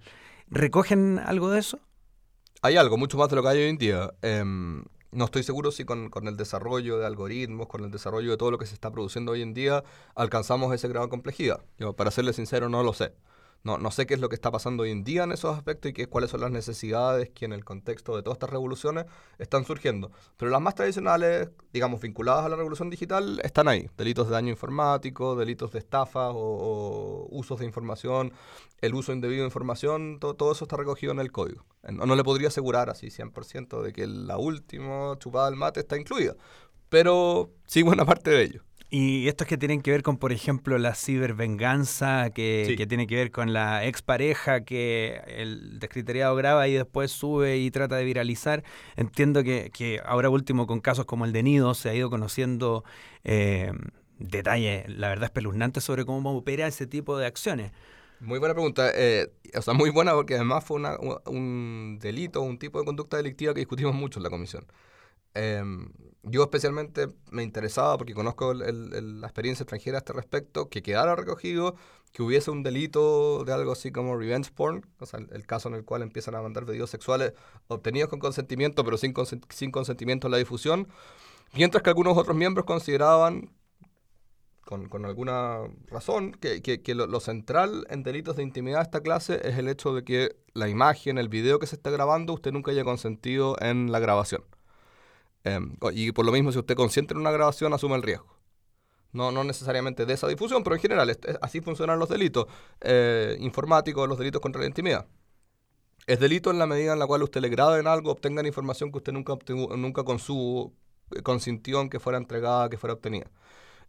¿Recogen 0.50 1.18
algo 1.18 1.50
de 1.50 1.58
eso? 1.58 1.80
Hay 2.62 2.76
algo, 2.76 2.96
mucho 2.96 3.18
más 3.18 3.28
de 3.28 3.36
lo 3.36 3.42
que 3.42 3.48
hay 3.48 3.58
hoy 3.58 3.68
en 3.68 3.78
día. 3.78 4.10
Em, 4.22 4.84
no 5.10 5.24
estoy 5.24 5.42
seguro 5.42 5.70
si 5.70 5.84
con, 5.84 6.10
el 6.26 6.36
desarrollo 6.36 6.98
de 6.98 7.06
algoritmos, 7.06 7.68
con 7.68 7.84
el 7.84 7.90
desarrollo 7.90 8.30
de 8.30 8.36
todo 8.36 8.50
lo 8.50 8.58
que 8.58 8.66
se 8.66 8.74
está 8.74 8.90
produciendo 8.90 9.32
hoy 9.32 9.42
en 9.42 9.54
día, 9.54 9.84
alcanzamos 10.14 10.74
ese 10.74 10.88
grado 10.88 11.06
de 11.06 11.10
complejidad. 11.10 11.60
Yo, 11.78 11.94
para 11.94 12.10
serle 12.10 12.32
sincero, 12.32 12.68
no 12.68 12.82
lo 12.82 12.92
sé. 12.92 13.12
No, 13.64 13.76
no 13.76 13.90
sé 13.90 14.06
qué 14.06 14.14
es 14.14 14.20
lo 14.20 14.28
que 14.28 14.36
está 14.36 14.50
pasando 14.50 14.84
hoy 14.84 14.90
en 14.90 15.04
día 15.04 15.24
en 15.24 15.32
esos 15.32 15.56
aspectos 15.56 15.90
y 15.90 15.92
qué, 15.92 16.06
cuáles 16.06 16.30
son 16.30 16.40
las 16.40 16.50
necesidades 16.50 17.30
que 17.30 17.44
en 17.44 17.52
el 17.52 17.64
contexto 17.64 18.16
de 18.16 18.22
todas 18.22 18.36
estas 18.36 18.50
revoluciones 18.50 19.06
están 19.38 19.64
surgiendo. 19.64 20.12
Pero 20.36 20.50
las 20.50 20.60
más 20.60 20.74
tradicionales, 20.74 21.50
digamos, 21.72 22.00
vinculadas 22.00 22.44
a 22.44 22.48
la 22.48 22.56
revolución 22.56 22.88
digital, 22.88 23.40
están 23.42 23.68
ahí. 23.68 23.90
Delitos 23.96 24.28
de 24.28 24.34
daño 24.34 24.50
informático, 24.50 25.34
delitos 25.34 25.72
de 25.72 25.80
estafa 25.80 26.30
o, 26.30 27.26
usos 27.30 27.58
de 27.58 27.66
información, 27.66 28.32
el 28.80 28.94
uso 28.94 29.12
indebido 29.12 29.42
de 29.42 29.48
información, 29.48 30.18
todo 30.20 30.52
eso 30.52 30.64
está 30.64 30.76
recogido 30.76 31.12
en 31.12 31.18
el 31.18 31.32
código. 31.32 31.66
No, 31.82 32.06
no 32.06 32.16
le 32.16 32.24
podría 32.24 32.48
asegurar 32.48 32.90
así 32.90 33.08
100% 33.08 33.82
de 33.82 33.92
que 33.92 34.06
la 34.06 34.38
última 34.38 35.16
chupada 35.18 35.50
del 35.50 35.56
mate 35.58 35.80
está 35.80 35.96
incluida, 35.98 36.36
pero 36.88 37.50
sí 37.66 37.82
buena 37.82 38.04
parte 38.06 38.30
de 38.30 38.42
ello. 38.44 38.67
Y 38.90 39.28
estos 39.28 39.46
que 39.46 39.58
tienen 39.58 39.82
que 39.82 39.90
ver 39.90 40.02
con, 40.02 40.16
por 40.16 40.32
ejemplo, 40.32 40.78
la 40.78 40.94
cibervenganza, 40.94 42.30
que, 42.30 42.74
que 42.74 42.86
tiene 42.86 43.06
que 43.06 43.16
ver 43.16 43.30
con 43.30 43.52
la 43.52 43.84
expareja 43.84 44.64
que 44.64 45.20
el 45.26 45.78
descriteriado 45.78 46.34
graba 46.36 46.68
y 46.68 46.72
después 46.72 47.10
sube 47.10 47.58
y 47.58 47.70
trata 47.70 47.96
de 47.96 48.04
viralizar. 48.04 48.64
Entiendo 48.96 49.44
que, 49.44 49.70
que 49.74 50.00
ahora 50.06 50.30
último 50.30 50.66
con 50.66 50.80
casos 50.80 51.04
como 51.04 51.26
el 51.26 51.32
de 51.32 51.42
Nido 51.42 51.74
se 51.74 51.90
ha 51.90 51.94
ido 51.94 52.08
conociendo 52.08 52.82
eh, 53.24 53.72
detalles, 54.18 54.88
la 54.88 55.08
verdad, 55.08 55.24
espeluznantes 55.26 55.84
sobre 55.84 56.06
cómo 56.06 56.34
opera 56.34 56.66
ese 56.66 56.86
tipo 56.86 57.18
de 57.18 57.26
acciones. 57.26 57.72
Muy 58.20 58.38
buena 58.38 58.54
pregunta. 58.54 58.90
Eh, 58.94 59.30
o 59.54 59.60
sea, 59.60 59.74
muy 59.74 59.90
buena 59.90 60.14
porque 60.14 60.34
además 60.34 60.64
fue 60.64 60.80
un 61.26 61.98
delito, 62.00 62.40
un 62.40 62.58
tipo 62.58 62.78
de 62.78 62.86
conducta 62.86 63.18
delictiva 63.18 63.52
que 63.52 63.60
discutimos 63.60 63.94
mucho 63.94 64.18
en 64.18 64.24
la 64.24 64.30
comisión. 64.30 64.64
Em, 65.34 65.92
yo 66.22 66.42
especialmente 66.42 67.08
me 67.30 67.42
interesaba, 67.42 67.96
porque 67.96 68.14
conozco 68.14 68.54
la 68.54 69.26
experiencia 69.26 69.62
extranjera 69.62 69.98
a 69.98 70.00
este 70.00 70.12
respecto, 70.12 70.68
que 70.68 70.82
quedara 70.82 71.14
recogido 71.16 71.76
que 72.12 72.22
hubiese 72.22 72.50
un 72.50 72.62
delito 72.62 73.44
de 73.44 73.52
algo 73.52 73.72
así 73.72 73.92
como 73.92 74.16
revenge 74.16 74.50
porn, 74.52 74.86
o 74.98 75.06
sea, 75.06 75.20
el, 75.30 75.46
caso 75.46 75.68
en 75.68 75.74
el 75.74 75.84
cual 75.84 76.02
empiezan 76.02 76.34
a 76.34 76.42
mandar 76.42 76.64
videos 76.64 76.90
sexuales 76.90 77.34
obtenidos 77.68 78.08
con 78.08 78.18
consentimiento, 78.18 78.84
pero 78.84 78.96
sin, 78.96 79.12
consentimiento 79.12 80.26
en 80.26 80.30
la 80.32 80.38
difusión, 80.38 80.88
mientras 81.54 81.82
que 81.82 81.90
algunos 81.90 82.16
otros 82.16 82.36
miembros 82.36 82.66
consideraban, 82.66 83.52
con, 84.64 85.04
alguna 85.06 85.60
razón, 85.86 86.32
que, 86.32 86.62
que, 86.62 86.94
lo, 86.94 87.06
lo, 87.06 87.20
central 87.20 87.86
en 87.88 88.02
delitos 88.02 88.36
de 88.36 88.42
intimidad 88.42 88.78
de 88.78 88.82
esta 88.82 89.00
clase 89.00 89.40
es 89.48 89.56
el 89.56 89.66
hecho 89.66 89.94
de 89.94 90.04
que 90.04 90.36
la 90.52 90.68
imagen, 90.68 91.16
el 91.16 91.30
video 91.30 91.58
que 91.58 91.66
se 91.66 91.76
está 91.76 91.90
grabando, 91.90 92.34
usted 92.34 92.52
nunca 92.52 92.70
haya 92.70 92.84
consentido 92.84 93.56
en 93.60 93.92
la 93.92 93.98
grabación. 93.98 94.44
Em, 95.48 95.76
y 95.92 96.12
por 96.12 96.26
lo 96.26 96.32
mismo, 96.32 96.52
si 96.52 96.58
usted 96.58 96.76
consiente 96.76 97.14
en 97.14 97.20
una 97.20 97.30
grabación, 97.30 97.72
asume 97.72 97.96
el 97.96 98.02
riesgo. 98.02 98.38
No, 99.12 99.32
no 99.32 99.44
necesariamente 99.44 100.04
de 100.04 100.14
esa 100.14 100.28
difusión, 100.28 100.62
pero 100.62 100.76
en 100.76 100.82
general, 100.82 101.18
así 101.40 101.60
funcionan 101.60 101.98
los 101.98 102.08
delitos 102.08 102.46
eh, 102.80 103.36
informáticos, 103.40 104.08
los 104.08 104.18
delitos 104.18 104.40
contra 104.42 104.60
la 104.60 104.68
intimidad. 104.68 105.06
Es 106.06 106.20
delito 106.20 106.50
en 106.50 106.58
la 106.58 106.66
medida 106.66 106.92
en 106.92 106.98
la 106.98 107.06
cual 107.06 107.22
usted 107.22 107.40
le 107.40 107.48
grabe 107.48 107.80
en 107.80 107.86
algo, 107.86 108.12
obtenga 108.12 108.46
información 108.46 108.90
que 108.92 108.98
usted 108.98 109.12
nunca, 109.12 109.34
nunca 109.76 110.02
eh, 110.02 111.22
consintió 111.22 111.80
en 111.80 111.90
que 111.90 112.00
fuera 112.00 112.18
entregada, 112.18 112.68
que 112.68 112.76
fuera 112.78 112.94
obtenida. 112.94 113.30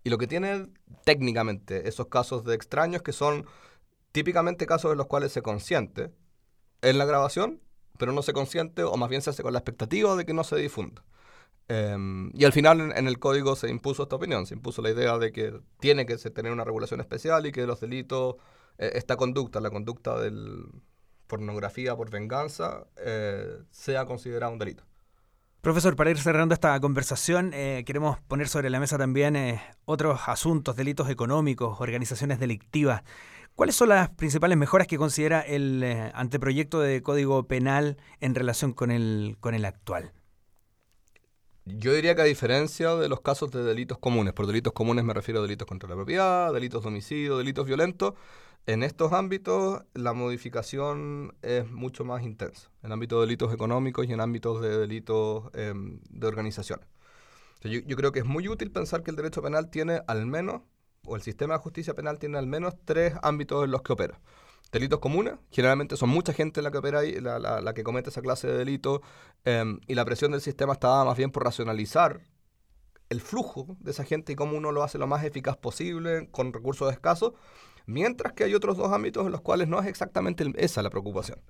Y 0.03 0.09
lo 0.09 0.17
que 0.17 0.27
tiene 0.27 0.67
técnicamente 1.03 1.87
esos 1.89 2.07
casos 2.07 2.45
de 2.45 2.55
extraños 2.55 3.01
que 3.01 3.11
son 3.11 3.45
típicamente 4.13 4.65
casos 4.65 4.91
en 4.91 4.97
los 4.97 5.07
cuales 5.07 5.31
se 5.33 5.41
consiente 5.41 6.11
en 6.81 6.97
la 6.97 7.05
grabación, 7.05 7.61
pero 7.97 8.13
no 8.13 8.21
se 8.21 8.33
consiente 8.33 8.83
o 8.83 8.95
más 8.95 9.09
bien 9.09 9.21
se 9.21 9.31
hace 9.31 9.43
con 9.43 9.53
la 9.53 9.59
expectativa 9.59 10.15
de 10.15 10.25
que 10.25 10.33
no 10.33 10.43
se 10.43 10.55
difunda. 10.55 11.03
Em, 11.71 12.31
y 12.33 12.45
al 12.45 12.51
final 12.51 12.91
en, 12.95 13.07
el 13.07 13.19
código 13.19 13.55
se 13.55 13.69
impuso 13.69 14.01
esta 14.01 14.15
opinión, 14.15 14.47
se 14.47 14.55
impuso 14.55 14.81
la 14.81 14.89
idea 14.89 15.19
de 15.19 15.31
que 15.31 15.53
tiene 15.79 16.07
que 16.07 16.17
tener 16.17 16.51
una 16.51 16.63
regulación 16.63 16.99
especial 16.99 17.45
y 17.45 17.51
que 17.51 17.67
los 17.67 17.79
delitos, 17.79 18.37
eh, 18.79 18.93
esta 18.95 19.17
conducta, 19.17 19.61
la 19.61 19.69
conducta 19.69 20.19
de 20.19 20.31
pornografía 21.27 21.95
por 21.95 22.09
venganza, 22.09 22.87
eh, 22.97 23.59
sea 23.69 24.05
considerada 24.05 24.51
un 24.51 24.57
delito. 24.57 24.83
Profesor, 25.61 25.95
para 25.95 26.09
ir 26.09 26.17
cerrando 26.17 26.55
esta 26.55 26.79
conversación, 26.79 27.51
eh, 27.53 27.83
queremos 27.85 28.19
poner 28.21 28.47
sobre 28.47 28.71
la 28.71 28.79
mesa 28.79 28.97
también 28.97 29.59
otros 29.85 30.21
asuntos, 30.25 30.75
delitos 30.75 31.07
económicos, 31.07 31.79
organizaciones 31.79 32.39
delictivas. 32.39 33.03
¿Cuáles 33.53 33.75
son 33.75 33.89
las 33.89 34.09
principales 34.09 34.57
mejoras 34.57 34.87
que 34.87 34.97
considera 34.97 35.41
el 35.41 35.83
anteproyecto 36.15 36.79
de 36.79 37.03
Código 37.03 37.43
Penal 37.43 37.97
en 38.21 38.33
relación 38.33 38.73
con 38.73 38.89
el, 38.89 39.37
con 39.39 39.53
el 39.53 39.65
actual? 39.65 40.13
Yo 41.65 41.93
diría 41.93 42.15
que 42.15 42.21
a 42.21 42.25
diferencia 42.25 42.95
de 42.95 43.09
los 43.09 43.21
casos 43.21 43.51
de 43.51 43.63
delitos 43.63 43.97
comunes, 43.99 44.33
por 44.33 44.47
delitos 44.47 44.73
comunes 44.73 45.03
me 45.05 45.13
refiero 45.13 45.39
a 45.39 45.43
delitos 45.43 45.67
contra 45.67 45.87
la 45.89 45.95
propiedad, 45.95 46.53
delitos 46.53 46.83
de 46.83 46.87
homicidio, 46.87 47.37
delitos 47.37 47.65
violentos, 47.65 48.13
en 48.65 48.83
estos 48.83 49.13
ámbitos 49.13 49.83
la 49.93 50.13
modificación 50.13 51.35
es 51.41 51.69
mucho 51.69 52.05
más 52.05 52.23
intensa, 52.23 52.69
en 52.83 52.91
ámbitos 52.91 53.19
de 53.19 53.27
delitos 53.27 53.53
económicos 53.53 54.07
y 54.07 54.13
en 54.13 54.21
ámbitos 54.21 54.61
de 54.61 54.77
delitos 54.77 55.49
em, 55.53 55.99
de 56.09 56.27
organización. 56.27 56.81
yo, 57.61 57.79
yo 57.85 57.95
creo 57.95 58.11
que 58.11 58.19
es 58.19 58.25
muy 58.25 58.47
útil 58.47 58.71
pensar 58.71 59.03
que 59.03 59.11
el 59.11 59.17
derecho 59.17 59.41
penal 59.41 59.69
tiene 59.69 60.01
al 60.07 60.25
menos, 60.25 60.61
o 61.05 61.15
el 61.15 61.21
sistema 61.21 61.55
de 61.55 61.59
justicia 61.59 61.93
penal 61.93 62.19
tiene 62.19 62.37
al 62.37 62.47
menos 62.47 62.75
tres 62.85 63.13
ámbitos 63.21 63.63
en 63.63 63.71
los 63.71 63.81
que 63.81 63.93
opera 63.93 64.19
delitos 64.71 64.99
comunes. 64.99 65.35
Generalmente 65.51 65.97
son 65.97 66.09
mucha 66.09 66.33
gente 66.33 66.61
la 66.61 66.71
que 66.71 66.77
opera 66.77 66.99
ahí, 66.99 67.19
la, 67.19 67.39
la, 67.39 67.73
que 67.73 67.83
comete 67.83 68.09
esa 68.09 68.21
clase 68.21 68.47
de 68.47 68.57
delito. 68.57 69.01
Em, 69.45 69.79
y 69.87 69.95
la 69.95 70.05
presión 70.05 70.31
del 70.31 70.41
sistema 70.41 70.73
estaba 70.73 71.05
más 71.05 71.17
bien 71.17 71.31
por 71.31 71.43
racionalizar 71.43 72.21
el 73.09 73.21
flujo 73.21 73.75
de 73.79 73.91
esa 73.91 74.03
gente 74.03 74.33
y 74.33 74.35
cómo 74.35 74.55
uno 74.55 74.71
lo 74.71 74.83
hace 74.83 74.97
lo 74.97 75.07
más 75.07 75.23
eficaz 75.23 75.57
posible 75.57 76.29
con 76.31 76.53
recursos 76.53 76.91
escasos. 76.91 77.33
Mientras 77.85 78.33
que 78.33 78.43
hay 78.43 78.53
otros 78.53 78.77
dos 78.77 78.93
ámbitos 78.93 79.25
en 79.25 79.31
los 79.31 79.41
cuales 79.41 79.67
no 79.67 79.79
es 79.79 79.87
exactamente 79.87 80.45
esa 80.57 80.83
la 80.83 80.91
preocupación. 80.91 81.41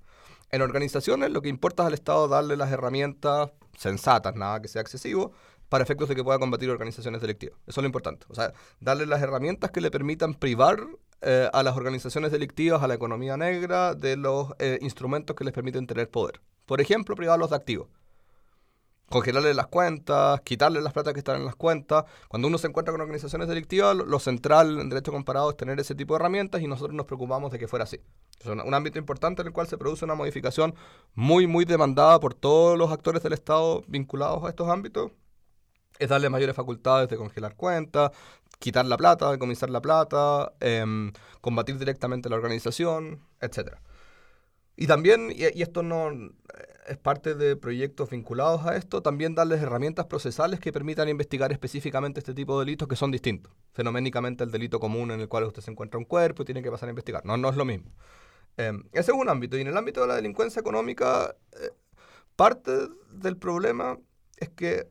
En 0.52 0.62
organizaciones 0.62 1.32
lo 1.32 1.42
que 1.42 1.50
importa 1.50 1.84
es 1.84 1.88
al 1.88 1.94
Estado 1.94 2.28
darle 2.28 2.56
las 2.56 2.72
herramientas 2.72 3.52
sensatas, 3.78 4.36
nada 4.36 4.62
que 4.62 4.68
sea 4.68 4.82
excesivo, 4.82 5.34
para 5.68 5.84
efectos 5.84 6.10
de 6.10 6.16
que 6.16 6.24
pueda 6.24 6.40
combatir 6.40 6.70
organizaciones 6.70 7.22
delictivas. 7.22 7.60
Eso 7.68 7.82
es 7.82 7.84
lo 7.84 7.88
importante. 7.88 8.26
O 8.30 8.36
sea, 8.36 8.54
darle 8.80 9.06
las 9.06 9.22
herramientas 9.22 9.70
que 9.72 9.82
le 9.82 9.92
permitan 9.92 10.34
privar 10.34 10.88
eh, 11.22 11.50
a 11.52 11.64
las 11.64 11.76
organizaciones 11.76 12.32
delictivas, 12.32 12.82
a 12.82 12.88
la 12.88 12.94
economía 12.94 13.36
negra, 13.36 13.94
de 13.94 14.16
los 14.16 14.54
eh, 14.60 14.80
instrumentos 14.82 15.36
que 15.36 15.44
les 15.44 15.54
permiten 15.54 15.86
tener 15.86 16.10
poder. 16.10 16.42
Por 16.66 16.80
ejemplo, 16.80 17.16
privarlos 17.16 17.50
de 17.50 17.58
activos. 17.58 17.90
Congelarles 19.10 19.56
las 19.56 19.68
cuentas, 19.68 20.40
quitarles 20.42 20.84
las 20.84 20.94
plata 20.94 21.14
que 21.14 21.20
están 21.20 21.38
en 21.38 21.46
las 21.46 21.56
cuentas. 21.56 22.06
Cuando 22.28 22.48
uno 22.48 22.58
se 22.58 22.68
encuentra 22.68 22.92
con 22.92 23.02
organizaciones 23.02 23.48
delictivas, 23.48 23.96
lo, 23.96 24.20
central 24.20 24.80
en 24.80 24.88
derecho 24.88 25.12
comparado 25.12 25.50
es 25.50 25.58
tener 25.58 25.80
ese 25.80 25.96
tipo 25.96 26.14
de 26.14 26.20
herramientas 26.20 26.62
y 26.62 26.68
nosotros 26.68 26.96
nos 26.96 27.08
preocupamos 27.08 27.52
de 27.52 27.58
que 27.60 27.68
fuera 27.68 27.84
así. 27.84 28.00
Es 28.40 28.46
un, 28.46 28.74
ámbito 28.74 29.00
importante 29.00 29.42
en 29.42 29.48
el 29.48 29.54
cual 29.54 29.68
se 29.68 29.78
produce 29.78 30.06
una 30.06 30.16
modificación 30.16 30.76
muy, 31.16 31.48
muy 31.48 31.66
demandada 31.66 32.20
por 32.20 32.36
todos 32.36 32.78
los 32.78 32.92
actores 32.92 33.24
del 33.24 33.34
Estado 33.34 33.84
vinculados 33.88 34.44
a 34.46 34.50
estos 34.50 34.70
ámbitos 34.70 35.12
es 36.00 36.10
darle 36.10 36.30
mayores 36.30 36.56
facultades 36.56 37.10
de 37.10 37.18
congelar 37.18 37.56
cuentas, 37.56 38.12
quitar 38.60 38.86
la 38.86 38.98
plata, 38.98 39.32
decomisar 39.32 39.70
la 39.70 39.82
plata, 39.82 40.54
em, 40.60 41.12
combatir 41.42 41.78
directamente 41.78 42.30
la 42.30 42.36
organización, 42.36 43.26
etc. 43.42 43.78
Y 44.76 44.88
también, 44.88 45.32
y, 45.32 45.44
esto 45.62 45.84
no 45.84 46.12
es 46.88 46.98
parte 46.98 47.36
de 47.36 47.56
proyectos 47.56 48.10
vinculados 48.10 48.66
a 48.66 48.76
esto, 48.76 49.02
también 49.02 49.36
darles 49.36 49.62
herramientas 49.62 50.06
procesales 50.08 50.60
que 50.60 50.72
permitan 50.72 51.08
investigar 51.08 51.52
específicamente 51.52 52.20
este 52.20 52.34
tipo 52.34 52.60
de 52.60 52.66
delitos 52.66 52.88
que 52.88 52.96
son 52.96 53.12
distintos. 53.12 53.54
Fenoménicamente 53.74 54.44
el 54.44 54.52
delito 54.52 54.80
común 54.80 55.12
en 55.12 55.22
el 55.22 55.28
cual 55.28 55.46
usted 55.46 55.62
se 55.62 55.72
encuentra 55.72 55.98
un 55.98 56.06
cuerpo 56.06 56.42
y 56.44 56.46
tiene 56.46 56.64
que 56.64 56.72
pasar 56.72 56.90
a 56.90 56.92
investigar. 56.92 57.26
No, 57.26 57.38
no 57.38 57.50
es 57.50 57.56
lo 57.56 57.66
mismo. 57.66 57.92
Em, 58.58 58.84
ese 58.92 59.12
es 59.12 59.18
un 59.18 59.30
ámbito. 59.30 59.58
Y 59.58 59.62
en 59.62 59.68
el 59.68 59.78
ámbito 59.78 60.02
de 60.02 60.08
la 60.08 60.16
delincuencia 60.16 60.60
económica, 60.60 61.36
eh, 61.54 61.72
parte 62.36 62.72
del 63.12 63.38
problema 63.38 63.98
es 64.38 64.50
que 64.50 64.90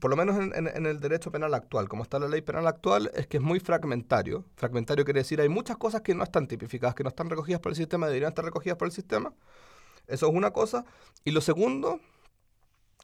por 0.00 0.10
lo 0.10 0.16
menos 0.16 0.36
en, 0.38 0.86
el 0.86 1.00
derecho 1.00 1.30
penal 1.30 1.54
actual, 1.54 1.88
como 1.88 2.02
está 2.02 2.18
la 2.18 2.28
ley 2.28 2.42
penal 2.42 2.66
actual, 2.66 3.10
es 3.14 3.26
que 3.26 3.38
es 3.38 3.42
muy 3.42 3.60
fragmentario. 3.60 4.44
Fragmentario 4.56 5.04
quiere 5.04 5.20
decir 5.20 5.40
hay 5.40 5.48
muchas 5.48 5.76
cosas 5.76 6.02
que 6.02 6.14
no 6.14 6.24
están 6.24 6.46
tipificadas, 6.46 6.94
que 6.94 7.02
no 7.02 7.08
están 7.08 7.30
recogidas 7.30 7.60
por 7.60 7.72
el 7.72 7.76
sistema, 7.76 8.06
deberían 8.06 8.30
estar 8.30 8.44
recogidas 8.44 8.78
por 8.78 8.86
el 8.86 8.92
sistema. 8.92 9.34
Eso 10.06 10.28
es 10.28 10.34
una 10.34 10.52
cosa. 10.52 10.84
Y 11.24 11.30
lo 11.30 11.40
segundo 11.40 12.00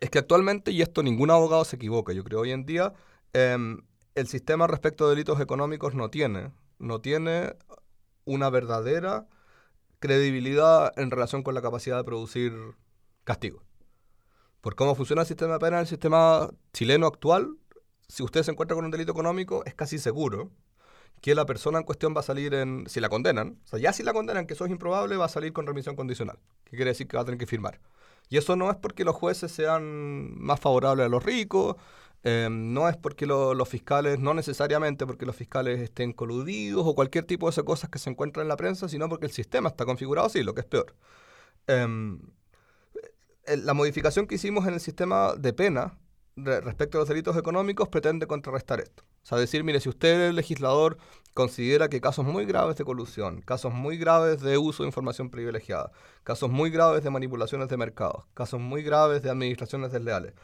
es 0.01 0.11
que 0.11 0.19
actualmente, 0.19 0.71
y 0.71 0.83
esto 0.83 1.03
ningún 1.03 1.31
abogado 1.31 1.65
se 1.65 1.77
equivoca, 1.77 2.13
yo 2.13 2.25
creo 2.25 2.41
hoy 2.41 2.53
en 2.53 2.65
día, 2.65 2.93
em, 3.33 3.83
el 4.15 4.27
sistema 4.29 4.67
respecto 4.67 5.07
a 5.07 5.11
delitos 5.11 5.41
económicos 5.41 5.95
no 5.95 6.11
tiene, 6.11 6.53
no 6.79 7.01
tiene 7.01 7.55
una 8.25 8.51
verdadera 8.51 9.27
credibilidad 10.01 10.93
en 10.99 11.11
relación 11.11 11.43
con 11.43 11.55
la 11.55 11.63
capacidad 11.63 11.97
de 11.97 12.05
producir 12.05 12.53
castigo 13.25 13.68
por 14.61 14.75
cómo 14.75 14.95
funciona 14.95 15.23
el 15.23 15.29
sistema 15.29 15.59
penal, 15.59 15.81
el 15.81 15.87
sistema 15.87 16.51
chileno 16.73 17.07
actual, 17.07 17.57
si 18.09 18.23
usted 18.23 18.43
se 18.43 18.51
encuentra 18.51 18.75
con 18.75 18.85
un 18.85 18.91
delito 18.91 19.13
económico, 19.13 19.65
es 19.67 19.75
casi 19.75 19.99
seguro 19.99 20.51
que 21.21 21.35
la 21.35 21.47
persona 21.47 21.79
en 21.79 21.85
cuestión 21.85 22.15
va 22.15 22.21
a 22.21 22.25
salir 22.25 22.55
en, 22.55 22.85
si 22.89 23.01
la 23.01 23.09
condenan, 23.09 23.59
o 23.65 23.67
sea, 23.67 23.79
ya 23.79 23.93
si 23.93 24.03
la 24.03 24.13
condenan, 24.13 24.47
que 24.47 24.55
eso 24.55 24.65
es 24.65 24.71
improbable, 24.71 25.17
va 25.17 25.27
a 25.27 25.29
salir 25.29 25.53
con 25.53 25.67
remisión 25.67 25.97
condicional, 25.97 26.39
que 26.65 26.77
quiere 26.77 26.91
decir 26.91 27.07
que 27.09 27.17
va 27.17 27.23
a 27.23 27.25
tener 27.25 27.39
que 27.39 27.47
firmar. 27.47 27.81
Y 28.29 28.37
eso 28.37 28.57
no 28.57 28.71
es 28.71 28.77
porque 28.77 29.05
los 29.05 29.15
jueces 29.15 29.51
sean 29.53 30.39
más 30.39 30.61
favorables 30.61 31.07
a 31.07 31.09
los 31.09 31.25
ricos, 31.25 31.77
em, 32.23 32.73
no 32.73 32.89
es 32.89 32.97
porque 32.97 33.27
los 33.27 33.69
fiscales, 33.69 34.19
no 34.19 34.35
necesariamente 34.35 35.07
porque 35.07 35.27
los 35.27 35.37
fiscales 35.37 35.81
estén 35.81 36.13
coludidos 36.13 36.85
o 36.87 36.95
cualquier 36.95 37.25
tipo 37.25 37.51
de 37.51 37.63
cosas 37.65 37.91
que 37.91 37.99
se 37.99 38.11
encuentran 38.11 38.45
en 38.45 38.49
la 38.49 38.57
prensa, 38.57 38.89
sino 38.89 39.09
porque 39.09 39.27
el 39.27 39.33
sistema 39.33 39.69
está 39.69 39.85
configurado 39.85 40.27
así, 40.27 40.43
lo 40.43 40.55
que 40.55 40.61
es 40.61 40.67
peor. 40.67 40.95
Em, 41.67 42.21
la 43.57 43.75
modificación 43.75 44.27
que 44.27 44.37
hicimos 44.37 44.67
en 44.67 44.75
el 44.75 44.81
sistema 44.81 45.35
de 45.35 45.53
pena 45.53 45.99
respecto 46.45 46.99
a 46.99 47.01
los 47.01 47.09
delitos 47.09 47.37
económicos 47.37 47.89
pretende 47.89 48.27
contrarrestar 48.27 48.81
esto. 48.81 49.03
O 49.23 49.27
sea, 49.27 49.39
decir, 49.39 49.65
mire, 49.65 49.81
si 49.81 49.89
usted, 49.89 50.29
el 50.29 50.37
legislador, 50.37 50.99
considera 51.35 51.89
que 51.89 52.01
casos 52.01 52.25
muy 52.25 52.45
graves 52.45 52.77
de 52.77 52.85
colusión, 52.85 53.43
casos 53.43 53.73
muy 53.73 53.97
graves 53.97 54.41
de 54.41 54.59
uso 54.59 54.83
de 54.83 54.89
información 54.89 55.31
privilegiada, 55.31 55.91
casos 56.25 56.51
muy 56.51 56.71
graves 56.71 57.03
de 57.03 57.11
manipulaciones 57.11 57.69
de 57.69 57.77
mercados, 57.77 58.25
casos 58.35 58.61
muy 58.61 58.83
graves 58.83 59.23
de 59.23 59.31
administraciones 59.31 59.93
desleales, 59.93 60.35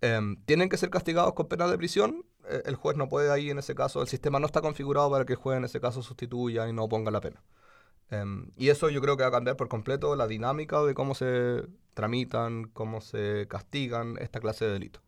em, 0.00 0.36
tienen 0.44 0.68
que 0.68 0.76
ser 0.76 0.90
castigados 0.90 1.34
con 1.34 1.46
pena 1.46 1.68
de 1.68 1.78
prisión, 1.78 2.24
eh, 2.48 2.62
el 2.66 2.74
juez 2.74 2.96
no 2.96 3.08
puede 3.08 3.30
ahí 3.30 3.50
en 3.50 3.58
ese 3.58 3.74
caso, 3.74 4.02
el 4.02 4.08
sistema 4.08 4.40
no 4.40 4.46
está 4.46 4.60
configurado 4.60 5.10
para 5.10 5.24
que 5.24 5.34
el 5.34 5.38
juez 5.38 5.58
en 5.58 5.64
ese 5.64 5.80
caso 5.80 6.02
sustituya 6.02 6.68
y 6.68 6.72
no 6.72 6.88
ponga 6.88 7.10
la 7.10 7.20
pena. 7.20 7.42
Em, 8.12 8.50
y 8.58 8.68
eso 8.68 8.90
yo 8.90 9.00
creo 9.00 9.16
que 9.16 9.22
va 9.22 9.30
a 9.30 9.32
cambiar 9.32 9.56
por 9.56 9.68
completo 9.68 10.14
la 10.16 10.26
dinámica 10.26 10.82
de 10.82 10.92
cómo 10.92 11.14
se 11.14 11.64
tramitan, 11.94 12.64
cómo 12.64 13.00
se 13.00 13.46
castigan 13.48 14.18
esta 14.20 14.38
clase 14.38 14.66
de 14.66 14.72
delitos. 14.72 15.02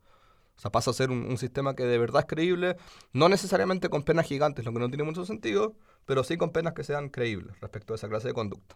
O 0.57 0.59
sea, 0.59 0.71
pasa 0.71 0.89
a 0.89 0.93
ser 0.93 1.11
un, 1.11 1.37
sistema 1.37 1.75
que 1.75 1.83
de 1.83 1.99
verdad 1.99 2.21
es 2.21 2.27
creíble, 2.27 2.77
no 3.13 3.29
necesariamente 3.29 3.89
con 3.89 4.03
penas 4.03 4.25
gigantes, 4.25 4.65
lo 4.65 4.73
que 4.73 4.79
no 4.79 4.87
tiene 4.89 5.03
mucho 5.03 5.23
sentido, 5.25 5.75
pero 6.05 6.23
sí 6.23 6.37
con 6.37 6.51
penas 6.51 6.73
que 6.73 6.83
sean 6.83 7.09
creíbles 7.09 7.59
respecto 7.59 7.93
a 7.93 7.97
esa 7.97 8.09
clase 8.09 8.29
de 8.29 8.33
conducta. 8.33 8.75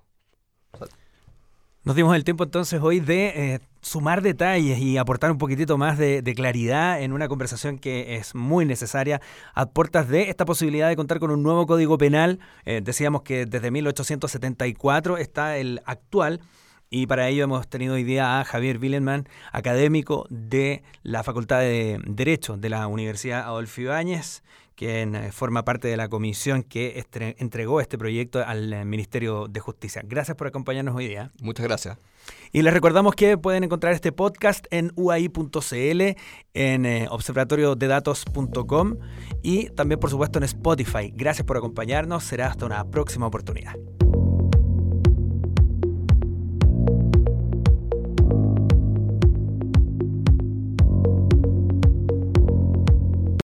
Nos 1.86 1.96
dimos 1.96 2.14
el 2.14 2.26
tiempo 2.26 2.44
entonces 2.44 2.82
hoy 2.84 3.00
de 3.00 3.54
eh, 3.54 3.60
sumar 3.82 4.22
detalles 4.22 4.80
y 4.80 4.98
aportar 4.98 5.32
un 5.32 5.38
poquitito 5.38 5.78
más 5.78 5.98
de, 5.98 6.22
claridad 6.36 7.02
en 7.02 7.14
una 7.14 7.30
conversación 7.30 7.80
que 7.80 8.18
es 8.18 8.36
muy 8.36 8.66
necesaria 8.66 9.22
a 9.54 9.66
puertas 9.66 10.10
de 10.10 10.30
esta 10.30 10.44
posibilidad 10.44 10.90
de 10.90 10.98
contar 10.98 11.20
con 11.20 11.32
un 11.32 11.42
nuevo 11.42 11.66
código 11.66 11.98
penal. 11.98 12.40
Eh, 12.66 12.82
decíamos 12.84 13.22
que 13.22 13.46
desde 13.46 13.72
1874 13.72 15.18
está 15.18 15.58
el 15.58 15.82
actual. 15.86 16.42
Y 16.90 17.08
para 17.08 17.30
ello 17.30 17.46
hemos 17.46 17.70
tenido 17.70 17.94
hoy 17.94 18.04
día 18.04 18.42
a 18.42 18.46
Javier 18.46 18.78
Willenman, 18.80 19.30
académico 19.54 20.26
de 20.30 20.84
la 21.04 21.24
Facultad 21.24 21.60
de 21.60 22.02
Derecho 22.06 22.58
de 22.58 22.70
la 22.70 22.88
Universidad 22.88 23.42
Adolfo 23.44 23.82
Ibáñez, 23.82 24.44
quien 24.80 25.14
eh, 25.14 25.34
forma 25.34 25.66
parte 25.66 25.90
de 25.90 25.98
la 25.98 26.08
comisión 26.08 26.64
que 26.64 27.04
entregó 27.38 27.82
este 27.82 27.98
proyecto 27.98 28.42
al 28.46 28.72
eh, 28.72 28.86
Ministerio 28.86 29.48
de 29.50 29.60
Justicia. 29.60 30.02
Gracias 30.06 30.38
por 30.38 30.48
acompañarnos 30.48 30.96
hoy 30.96 31.10
día. 31.10 31.34
Muchas 31.42 31.66
gracias. 31.66 31.98
Y 32.54 32.62
les 32.62 32.74
recordamos 32.74 33.14
que 33.14 33.38
pueden 33.38 33.66
encontrar 33.66 33.92
este 33.92 34.14
podcast 34.14 34.68
en 34.72 34.94
uai.cl, 34.96 36.02
en 36.54 36.86
eh, 36.86 37.08
observatoriodedatos.com 37.10 38.96
y 39.44 39.70
también, 39.72 40.00
por 40.00 40.12
supuesto, 40.12 40.40
en 40.40 40.46
Spotify. 40.46 41.12
Gracias 41.14 41.46
por 41.46 41.58
acompañarnos. 41.58 42.24
Será 42.24 42.48
hasta 42.48 42.66
una 42.66 42.90
próxima 42.90 43.28
oportunidad. 43.28 43.76